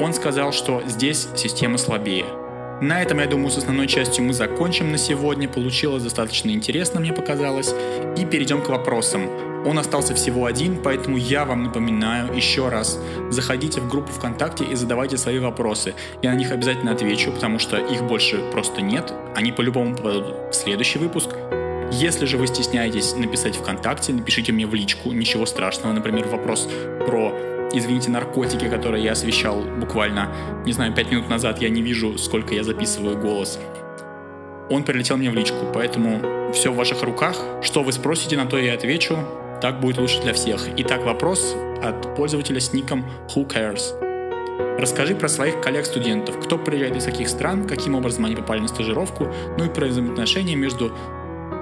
он 0.00 0.12
сказал, 0.12 0.52
что 0.52 0.80
здесь 0.86 1.26
система 1.34 1.76
слабее. 1.76 2.43
На 2.80 3.00
этом, 3.00 3.20
я 3.20 3.26
думаю, 3.26 3.50
с 3.50 3.58
основной 3.58 3.86
частью 3.86 4.24
мы 4.24 4.32
закончим 4.32 4.90
на 4.90 4.98
сегодня. 4.98 5.48
Получилось 5.48 6.02
достаточно 6.02 6.50
интересно, 6.50 7.00
мне 7.00 7.12
показалось. 7.12 7.72
И 8.18 8.24
перейдем 8.24 8.62
к 8.62 8.68
вопросам. 8.68 9.28
Он 9.64 9.78
остался 9.78 10.14
всего 10.14 10.44
один, 10.44 10.82
поэтому 10.82 11.16
я 11.16 11.44
вам 11.44 11.62
напоминаю 11.62 12.34
еще 12.34 12.68
раз. 12.68 12.98
Заходите 13.30 13.80
в 13.80 13.88
группу 13.88 14.12
ВКонтакте 14.12 14.64
и 14.64 14.74
задавайте 14.74 15.16
свои 15.16 15.38
вопросы. 15.38 15.94
Я 16.20 16.32
на 16.32 16.36
них 16.36 16.50
обязательно 16.50 16.92
отвечу, 16.92 17.32
потому 17.32 17.58
что 17.58 17.78
их 17.78 18.02
больше 18.02 18.38
просто 18.52 18.82
нет. 18.82 19.12
Они 19.34 19.52
по-любому 19.52 19.96
попадут 19.96 20.26
в 20.50 20.52
следующий 20.52 20.98
выпуск. 20.98 21.30
Если 21.92 22.26
же 22.26 22.38
вы 22.38 22.48
стесняетесь 22.48 23.14
написать 23.14 23.56
ВКонтакте, 23.56 24.12
напишите 24.12 24.52
мне 24.52 24.66
в 24.66 24.74
личку, 24.74 25.12
ничего 25.12 25.46
страшного. 25.46 25.92
Например, 25.92 26.26
вопрос 26.26 26.68
про 27.06 27.32
извините, 27.78 28.10
наркотики, 28.10 28.68
которые 28.68 29.04
я 29.04 29.12
освещал 29.12 29.62
буквально, 29.62 30.28
не 30.64 30.72
знаю, 30.72 30.94
пять 30.94 31.10
минут 31.10 31.28
назад, 31.28 31.60
я 31.60 31.68
не 31.68 31.82
вижу, 31.82 32.18
сколько 32.18 32.54
я 32.54 32.64
записываю 32.64 33.18
голос. 33.18 33.58
Он 34.70 34.82
прилетел 34.82 35.16
мне 35.16 35.30
в 35.30 35.34
личку, 35.34 35.66
поэтому 35.72 36.52
все 36.52 36.72
в 36.72 36.76
ваших 36.76 37.02
руках. 37.02 37.36
Что 37.62 37.82
вы 37.82 37.92
спросите, 37.92 38.36
на 38.36 38.46
то 38.46 38.56
я 38.56 38.74
отвечу. 38.74 39.18
Так 39.60 39.80
будет 39.80 39.98
лучше 39.98 40.20
для 40.22 40.32
всех. 40.32 40.66
Итак, 40.78 41.04
вопрос 41.04 41.54
от 41.82 42.16
пользователя 42.16 42.60
с 42.60 42.72
ником 42.72 43.04
Who 43.34 43.46
Cares. 43.46 44.00
Расскажи 44.78 45.14
про 45.14 45.28
своих 45.28 45.60
коллег-студентов. 45.60 46.40
Кто 46.40 46.58
приезжает 46.58 46.96
из 46.96 47.04
каких 47.04 47.28
стран, 47.28 47.66
каким 47.66 47.94
образом 47.94 48.24
они 48.24 48.36
попали 48.36 48.60
на 48.60 48.68
стажировку, 48.68 49.28
ну 49.58 49.66
и 49.66 49.68
про 49.68 49.86
взаимоотношения 49.86 50.56
между 50.56 50.92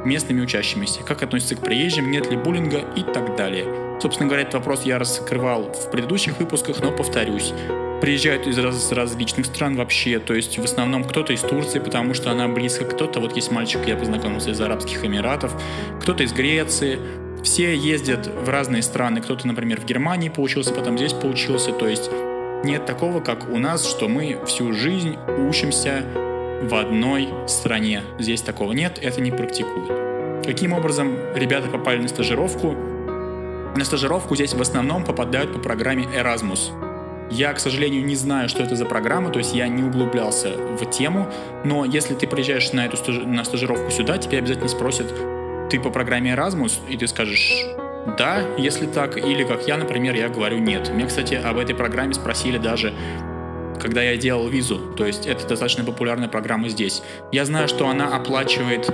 местными 0.04 0.40
учащимися, 0.40 1.02
как 1.02 1.22
относятся 1.22 1.56
к 1.56 1.60
приезжим, 1.60 2.10
нет 2.10 2.30
ли 2.30 2.36
буллинга 2.36 2.78
и 2.96 3.02
так 3.02 3.36
далее. 3.36 3.66
Собственно 4.02 4.28
говоря, 4.28 4.42
этот 4.42 4.54
вопрос 4.54 4.82
я 4.82 4.98
раскрывал 4.98 5.72
в 5.72 5.92
предыдущих 5.92 6.40
выпусках, 6.40 6.80
но 6.80 6.90
повторюсь. 6.90 7.52
Приезжают 8.00 8.48
из 8.48 8.58
раз, 8.58 8.90
различных 8.90 9.46
стран 9.46 9.76
вообще, 9.76 10.18
то 10.18 10.34
есть 10.34 10.58
в 10.58 10.64
основном 10.64 11.04
кто-то 11.04 11.32
из 11.32 11.40
Турции, 11.40 11.78
потому 11.78 12.12
что 12.12 12.32
она 12.32 12.48
близко, 12.48 12.84
кто-то, 12.84 13.20
вот 13.20 13.36
есть 13.36 13.52
мальчик, 13.52 13.78
я 13.86 13.94
познакомился 13.94 14.50
из 14.50 14.60
Арабских 14.60 15.04
Эмиратов, 15.04 15.54
кто-то 16.00 16.24
из 16.24 16.32
Греции, 16.32 16.98
все 17.44 17.76
ездят 17.76 18.26
в 18.26 18.48
разные 18.48 18.82
страны, 18.82 19.20
кто-то, 19.20 19.46
например, 19.46 19.80
в 19.80 19.84
Германии 19.84 20.30
получился, 20.30 20.74
потом 20.74 20.98
здесь 20.98 21.12
получился, 21.12 21.70
то 21.70 21.86
есть 21.86 22.10
нет 22.64 22.84
такого, 22.84 23.20
как 23.20 23.48
у 23.50 23.58
нас, 23.58 23.88
что 23.88 24.08
мы 24.08 24.36
всю 24.48 24.72
жизнь 24.72 25.16
учимся 25.48 26.02
в 26.60 26.74
одной 26.74 27.28
стране. 27.46 28.02
Здесь 28.18 28.42
такого 28.42 28.72
нет, 28.72 28.98
это 29.00 29.20
не 29.20 29.30
практикуют. 29.30 30.44
Каким 30.44 30.72
образом 30.72 31.16
ребята 31.36 31.68
попали 31.68 32.00
на 32.02 32.08
стажировку? 32.08 32.91
На 33.76 33.84
стажировку 33.84 34.34
здесь 34.36 34.54
в 34.54 34.60
основном 34.60 35.04
попадают 35.04 35.52
по 35.52 35.58
программе 35.58 36.04
Erasmus. 36.04 36.70
Я, 37.30 37.54
к 37.54 37.60
сожалению, 37.60 38.04
не 38.04 38.14
знаю, 38.14 38.50
что 38.50 38.62
это 38.62 38.76
за 38.76 38.84
программа, 38.84 39.30
то 39.30 39.38
есть 39.38 39.54
я 39.54 39.66
не 39.68 39.82
углублялся 39.82 40.50
в 40.50 40.84
тему, 40.90 41.32
но 41.64 41.86
если 41.86 42.14
ты 42.14 42.26
приезжаешь 42.26 42.72
на 42.72 42.84
эту 42.84 42.98
стаж... 42.98 43.20
на 43.24 43.42
стажировку 43.44 43.90
сюда, 43.90 44.18
тебя 44.18 44.38
обязательно 44.38 44.68
спросят, 44.68 45.06
ты 45.70 45.80
по 45.80 45.88
программе 45.88 46.32
Erasmus, 46.34 46.74
и 46.90 46.96
ты 46.98 47.06
скажешь 47.06 47.66
да, 48.18 48.42
если 48.58 48.86
так, 48.86 49.16
или 49.16 49.44
как 49.44 49.66
я, 49.66 49.76
например, 49.76 50.14
я 50.16 50.28
говорю 50.28 50.58
нет. 50.58 50.90
Меня, 50.92 51.06
кстати, 51.06 51.34
об 51.34 51.56
этой 51.56 51.74
программе 51.74 52.12
спросили 52.14 52.58
даже 52.58 52.92
когда 53.80 54.00
я 54.00 54.16
делал 54.16 54.46
визу. 54.48 54.78
То 54.96 55.04
есть 55.04 55.26
это 55.26 55.46
достаточно 55.46 55.82
популярная 55.82 56.28
программа 56.28 56.68
здесь. 56.68 57.02
Я 57.32 57.44
знаю, 57.44 57.66
что 57.66 57.88
она 57.88 58.14
оплачивает 58.14 58.88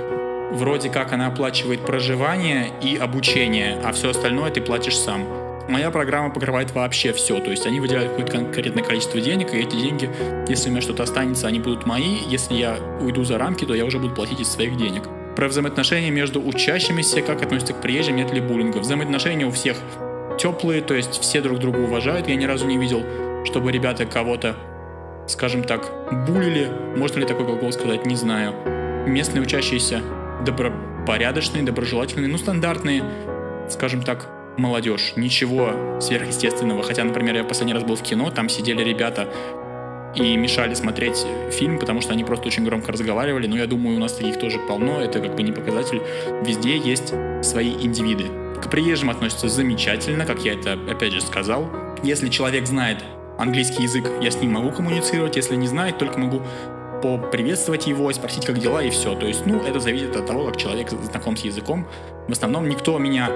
вроде 0.51 0.89
как 0.89 1.13
она 1.13 1.27
оплачивает 1.27 1.85
проживание 1.85 2.71
и 2.81 2.97
обучение, 2.97 3.79
а 3.83 3.91
все 3.91 4.09
остальное 4.09 4.51
ты 4.51 4.61
платишь 4.61 4.97
сам. 4.97 5.25
Моя 5.67 5.91
программа 5.91 6.31
покрывает 6.31 6.71
вообще 6.71 7.13
все, 7.13 7.39
то 7.39 7.51
есть 7.51 7.67
они 7.67 7.79
выделяют 7.79 8.11
какое-то 8.11 8.31
конкретное 8.31 8.83
количество 8.83 9.21
денег, 9.21 9.53
и 9.53 9.59
эти 9.59 9.75
деньги, 9.75 10.09
если 10.47 10.69
у 10.69 10.71
меня 10.71 10.81
что-то 10.81 11.03
останется, 11.03 11.47
они 11.47 11.59
будут 11.59 11.85
мои, 11.85 12.17
если 12.27 12.55
я 12.55 12.77
уйду 12.99 13.23
за 13.23 13.37
рамки, 13.37 13.65
то 13.65 13.75
я 13.75 13.85
уже 13.85 13.99
буду 13.99 14.15
платить 14.15 14.39
из 14.39 14.49
своих 14.49 14.77
денег. 14.77 15.03
Про 15.35 15.47
взаимоотношения 15.47 16.09
между 16.09 16.41
учащимися, 16.41 17.21
как 17.21 17.43
относятся 17.43 17.73
к 17.73 17.81
приезжим, 17.81 18.15
нет 18.15 18.33
ли 18.33 18.41
буллинга. 18.41 18.79
Взаимоотношения 18.79 19.45
у 19.45 19.51
всех 19.51 19.77
теплые, 20.39 20.81
то 20.81 20.95
есть 20.95 21.21
все 21.21 21.39
друг 21.41 21.59
друга 21.59 21.77
уважают. 21.77 22.27
Я 22.27 22.35
ни 22.35 22.45
разу 22.45 22.65
не 22.65 22.77
видел, 22.77 23.03
чтобы 23.45 23.71
ребята 23.71 24.05
кого-то 24.05 24.55
скажем 25.29 25.63
так, 25.63 25.91
булили, 26.27 26.71
можно 26.97 27.19
ли 27.19 27.25
такой 27.25 27.45
глагол 27.45 27.71
сказать, 27.71 28.05
не 28.05 28.15
знаю. 28.15 28.53
Местные 29.07 29.41
учащиеся 29.41 30.01
добропорядочные, 30.45 31.63
доброжелательные, 31.63 32.29
ну, 32.29 32.37
стандартные, 32.37 33.03
скажем 33.69 34.03
так, 34.03 34.27
молодежь. 34.57 35.13
Ничего 35.15 35.99
сверхъестественного. 35.99 36.83
Хотя, 36.83 37.03
например, 37.03 37.35
я 37.35 37.43
последний 37.43 37.73
раз 37.73 37.83
был 37.83 37.95
в 37.95 38.01
кино, 38.01 38.29
там 38.29 38.49
сидели 38.49 38.83
ребята 38.83 39.27
и 40.15 40.35
мешали 40.35 40.73
смотреть 40.73 41.25
фильм, 41.51 41.77
потому 41.79 42.01
что 42.01 42.13
они 42.13 42.23
просто 42.23 42.47
очень 42.47 42.65
громко 42.65 42.91
разговаривали. 42.91 43.47
Но 43.47 43.57
я 43.57 43.67
думаю, 43.67 43.97
у 43.97 43.99
нас 43.99 44.13
таких 44.13 44.39
тоже 44.39 44.59
полно. 44.59 45.01
Это 45.01 45.19
как 45.19 45.35
бы 45.35 45.43
не 45.43 45.51
показатель. 45.51 46.01
Везде 46.43 46.77
есть 46.77 47.13
свои 47.43 47.71
индивиды. 47.73 48.25
К 48.61 48.69
приезжим 48.69 49.09
относятся 49.09 49.47
замечательно, 49.47 50.25
как 50.25 50.43
я 50.43 50.53
это 50.53 50.73
опять 50.73 51.13
же 51.13 51.21
сказал. 51.21 51.69
Если 52.03 52.29
человек 52.29 52.65
знает 52.65 53.03
английский 53.37 53.83
язык, 53.83 54.09
я 54.21 54.31
с 54.31 54.41
ним 54.41 54.53
могу 54.53 54.71
коммуницировать, 54.71 55.35
если 55.35 55.55
не 55.55 55.67
знает, 55.67 55.97
только 55.97 56.19
могу 56.19 56.41
поприветствовать 57.01 57.87
его, 57.87 58.11
спросить, 58.13 58.45
как 58.45 58.59
дела, 58.59 58.83
и 58.83 58.89
все. 58.89 59.15
То 59.15 59.25
есть, 59.25 59.45
ну, 59.45 59.61
это 59.61 59.79
зависит 59.79 60.15
от 60.15 60.25
того, 60.25 60.45
как 60.45 60.57
человек 60.57 60.89
знаком 60.89 61.35
с 61.37 61.41
языком. 61.41 61.87
В 62.27 62.31
основном 62.31 62.67
никто 62.69 62.97
меня 62.97 63.29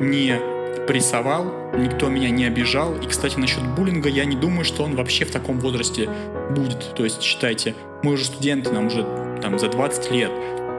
не 0.00 0.38
прессовал, 0.86 1.46
никто 1.76 2.08
меня 2.08 2.30
не 2.30 2.44
обижал. 2.44 2.94
И, 2.96 3.06
кстати, 3.06 3.38
насчет 3.38 3.64
буллинга, 3.74 4.08
я 4.08 4.24
не 4.24 4.36
думаю, 4.36 4.64
что 4.64 4.84
он 4.84 4.96
вообще 4.96 5.24
в 5.24 5.30
таком 5.30 5.58
возрасте 5.60 6.08
будет. 6.50 6.94
То 6.94 7.04
есть, 7.04 7.22
считайте, 7.22 7.74
мы 8.02 8.12
уже 8.12 8.24
студенты, 8.24 8.70
нам 8.70 8.86
уже 8.86 9.06
там 9.40 9.58
за 9.58 9.68
20 9.68 10.10
лет. 10.10 10.30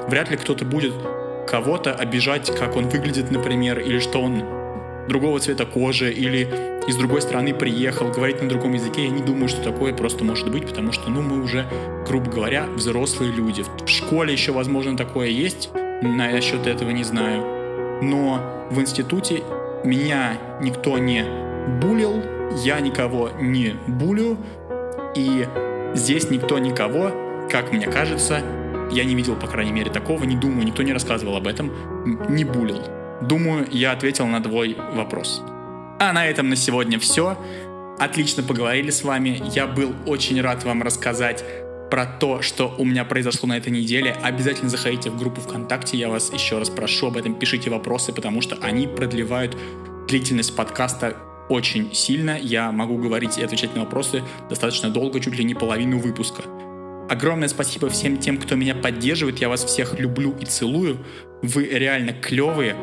Вряд 0.08 0.30
ли 0.30 0.38
кто-то 0.38 0.66
будет 0.66 0.94
кого-то 1.48 1.94
обижать, 1.94 2.56
как 2.58 2.76
он 2.76 2.90
выглядит, 2.90 3.32
например, 3.32 3.80
или 3.80 4.00
что 4.00 4.22
он 4.22 4.44
другого 5.08 5.40
цвета 5.40 5.66
кожи 5.66 6.12
или 6.12 6.48
из 6.88 6.96
другой 6.98 7.22
страны 7.22 7.54
приехал, 7.54 8.12
говорить 8.12 8.42
на 8.42 8.50
другом 8.50 8.74
языке, 8.74 9.06
я 9.06 9.10
не 9.10 9.22
думаю, 9.22 9.48
что 9.48 9.62
такое 9.64 9.94
просто 9.94 10.24
может 10.24 10.52
быть, 10.52 10.68
потому 10.68 10.92
что, 10.92 11.10
ну, 11.10 11.22
мы 11.22 11.42
уже, 11.42 11.66
грубо 12.08 12.30
говоря, 12.30 12.68
взрослые 12.76 13.32
люди. 13.32 13.64
В 13.64 13.88
школе 13.88 14.34
еще, 14.34 14.52
возможно, 14.52 14.96
такое 14.96 15.30
есть, 15.30 15.70
насчет 16.02 16.68
этого 16.68 16.92
не 16.92 17.04
знаю. 17.04 17.44
Но 18.04 18.68
в 18.70 18.80
институте 18.80 19.42
меня 19.84 20.38
никто 20.62 20.98
не 20.98 21.26
булил, 21.82 22.22
я 22.64 22.80
никого 22.80 23.32
не 23.40 23.76
булю, 23.88 24.38
и 25.16 25.48
здесь 25.96 26.30
никто 26.30 26.60
никого, 26.60 27.12
как 27.50 27.72
мне 27.72 27.88
кажется, 27.88 28.42
я 28.92 29.04
не 29.04 29.16
видел, 29.16 29.36
по 29.36 29.48
крайней 29.48 29.72
мере, 29.72 29.90
такого, 29.90 30.24
не 30.26 30.36
думаю, 30.36 30.68
никто 30.68 30.84
не 30.84 30.94
рассказывал 30.94 31.38
об 31.38 31.48
этом, 31.48 31.72
не 32.30 32.44
булил. 32.44 32.82
Думаю, 33.22 33.68
я 33.72 33.92
ответил 33.92 34.28
на 34.28 34.42
твой 34.42 34.76
вопрос. 34.94 35.42
А 36.00 36.12
на 36.14 36.26
этом 36.26 36.50
на 36.50 36.56
сегодня 36.56 37.00
все. 37.00 37.38
Отлично 38.00 38.44
поговорили 38.44 38.90
с 38.90 39.04
вами. 39.04 39.42
Я 39.54 39.68
был 39.68 39.96
очень 40.06 40.42
рад 40.42 40.64
вам 40.66 40.84
рассказать 40.84 41.44
про 41.90 42.06
то, 42.06 42.42
что 42.42 42.76
у 42.78 42.84
меня 42.84 43.06
произошло 43.06 43.48
на 43.48 43.58
этой 43.58 43.72
неделе. 43.72 44.16
Обязательно 44.22 44.70
заходите 44.70 45.10
в 45.10 45.18
группу 45.18 45.40
ВКонтакте. 45.40 45.98
Я 45.98 46.10
вас 46.10 46.34
еще 46.34 46.58
раз 46.58 46.70
прошу 46.70 47.08
об 47.08 47.18
этом. 47.18 47.36
Пишите 47.36 47.70
вопросы, 47.70 48.12
потому 48.12 48.42
что 48.42 48.58
они 48.62 48.88
продлевают 48.88 49.58
длительность 50.08 50.56
подкаста 50.56 51.16
очень 51.48 51.94
сильно. 51.94 52.38
Я 52.38 52.72
могу 52.72 52.98
говорить 52.98 53.38
и 53.38 53.44
отвечать 53.44 53.76
на 53.76 53.82
вопросы 53.82 54.24
достаточно 54.50 54.90
долго, 54.90 55.20
чуть 55.20 55.38
ли 55.38 55.44
не 55.44 55.54
половину 55.54 56.00
выпуска. 56.00 56.44
Огромное 57.10 57.48
спасибо 57.48 57.88
всем 57.90 58.18
тем, 58.18 58.40
кто 58.40 58.56
меня 58.56 58.74
поддерживает. 58.74 59.40
Я 59.40 59.48
вас 59.48 59.64
всех 59.64 60.00
люблю 60.00 60.36
и 60.40 60.46
целую. 60.46 61.06
Вы 61.44 61.66
реально 61.66 62.14
клевые. 62.14 62.76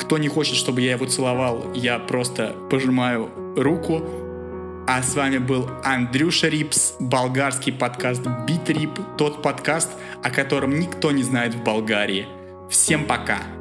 Кто 0.00 0.16
не 0.16 0.28
хочет, 0.28 0.56
чтобы 0.56 0.80
я 0.80 0.92
его 0.92 1.04
целовал, 1.04 1.72
я 1.74 1.98
просто 1.98 2.56
пожимаю 2.70 3.30
руку. 3.54 4.02
А 4.88 5.02
с 5.02 5.14
вами 5.14 5.36
был 5.36 5.68
Андрюша 5.84 6.48
Рипс, 6.48 6.94
болгарский 6.98 7.72
подкаст 7.72 8.22
Битрип, 8.46 8.98
тот 9.18 9.42
подкаст, 9.42 9.90
о 10.22 10.30
котором 10.30 10.80
никто 10.80 11.12
не 11.12 11.22
знает 11.22 11.54
в 11.54 11.62
Болгарии. 11.62 12.26
Всем 12.70 13.04
пока! 13.04 13.59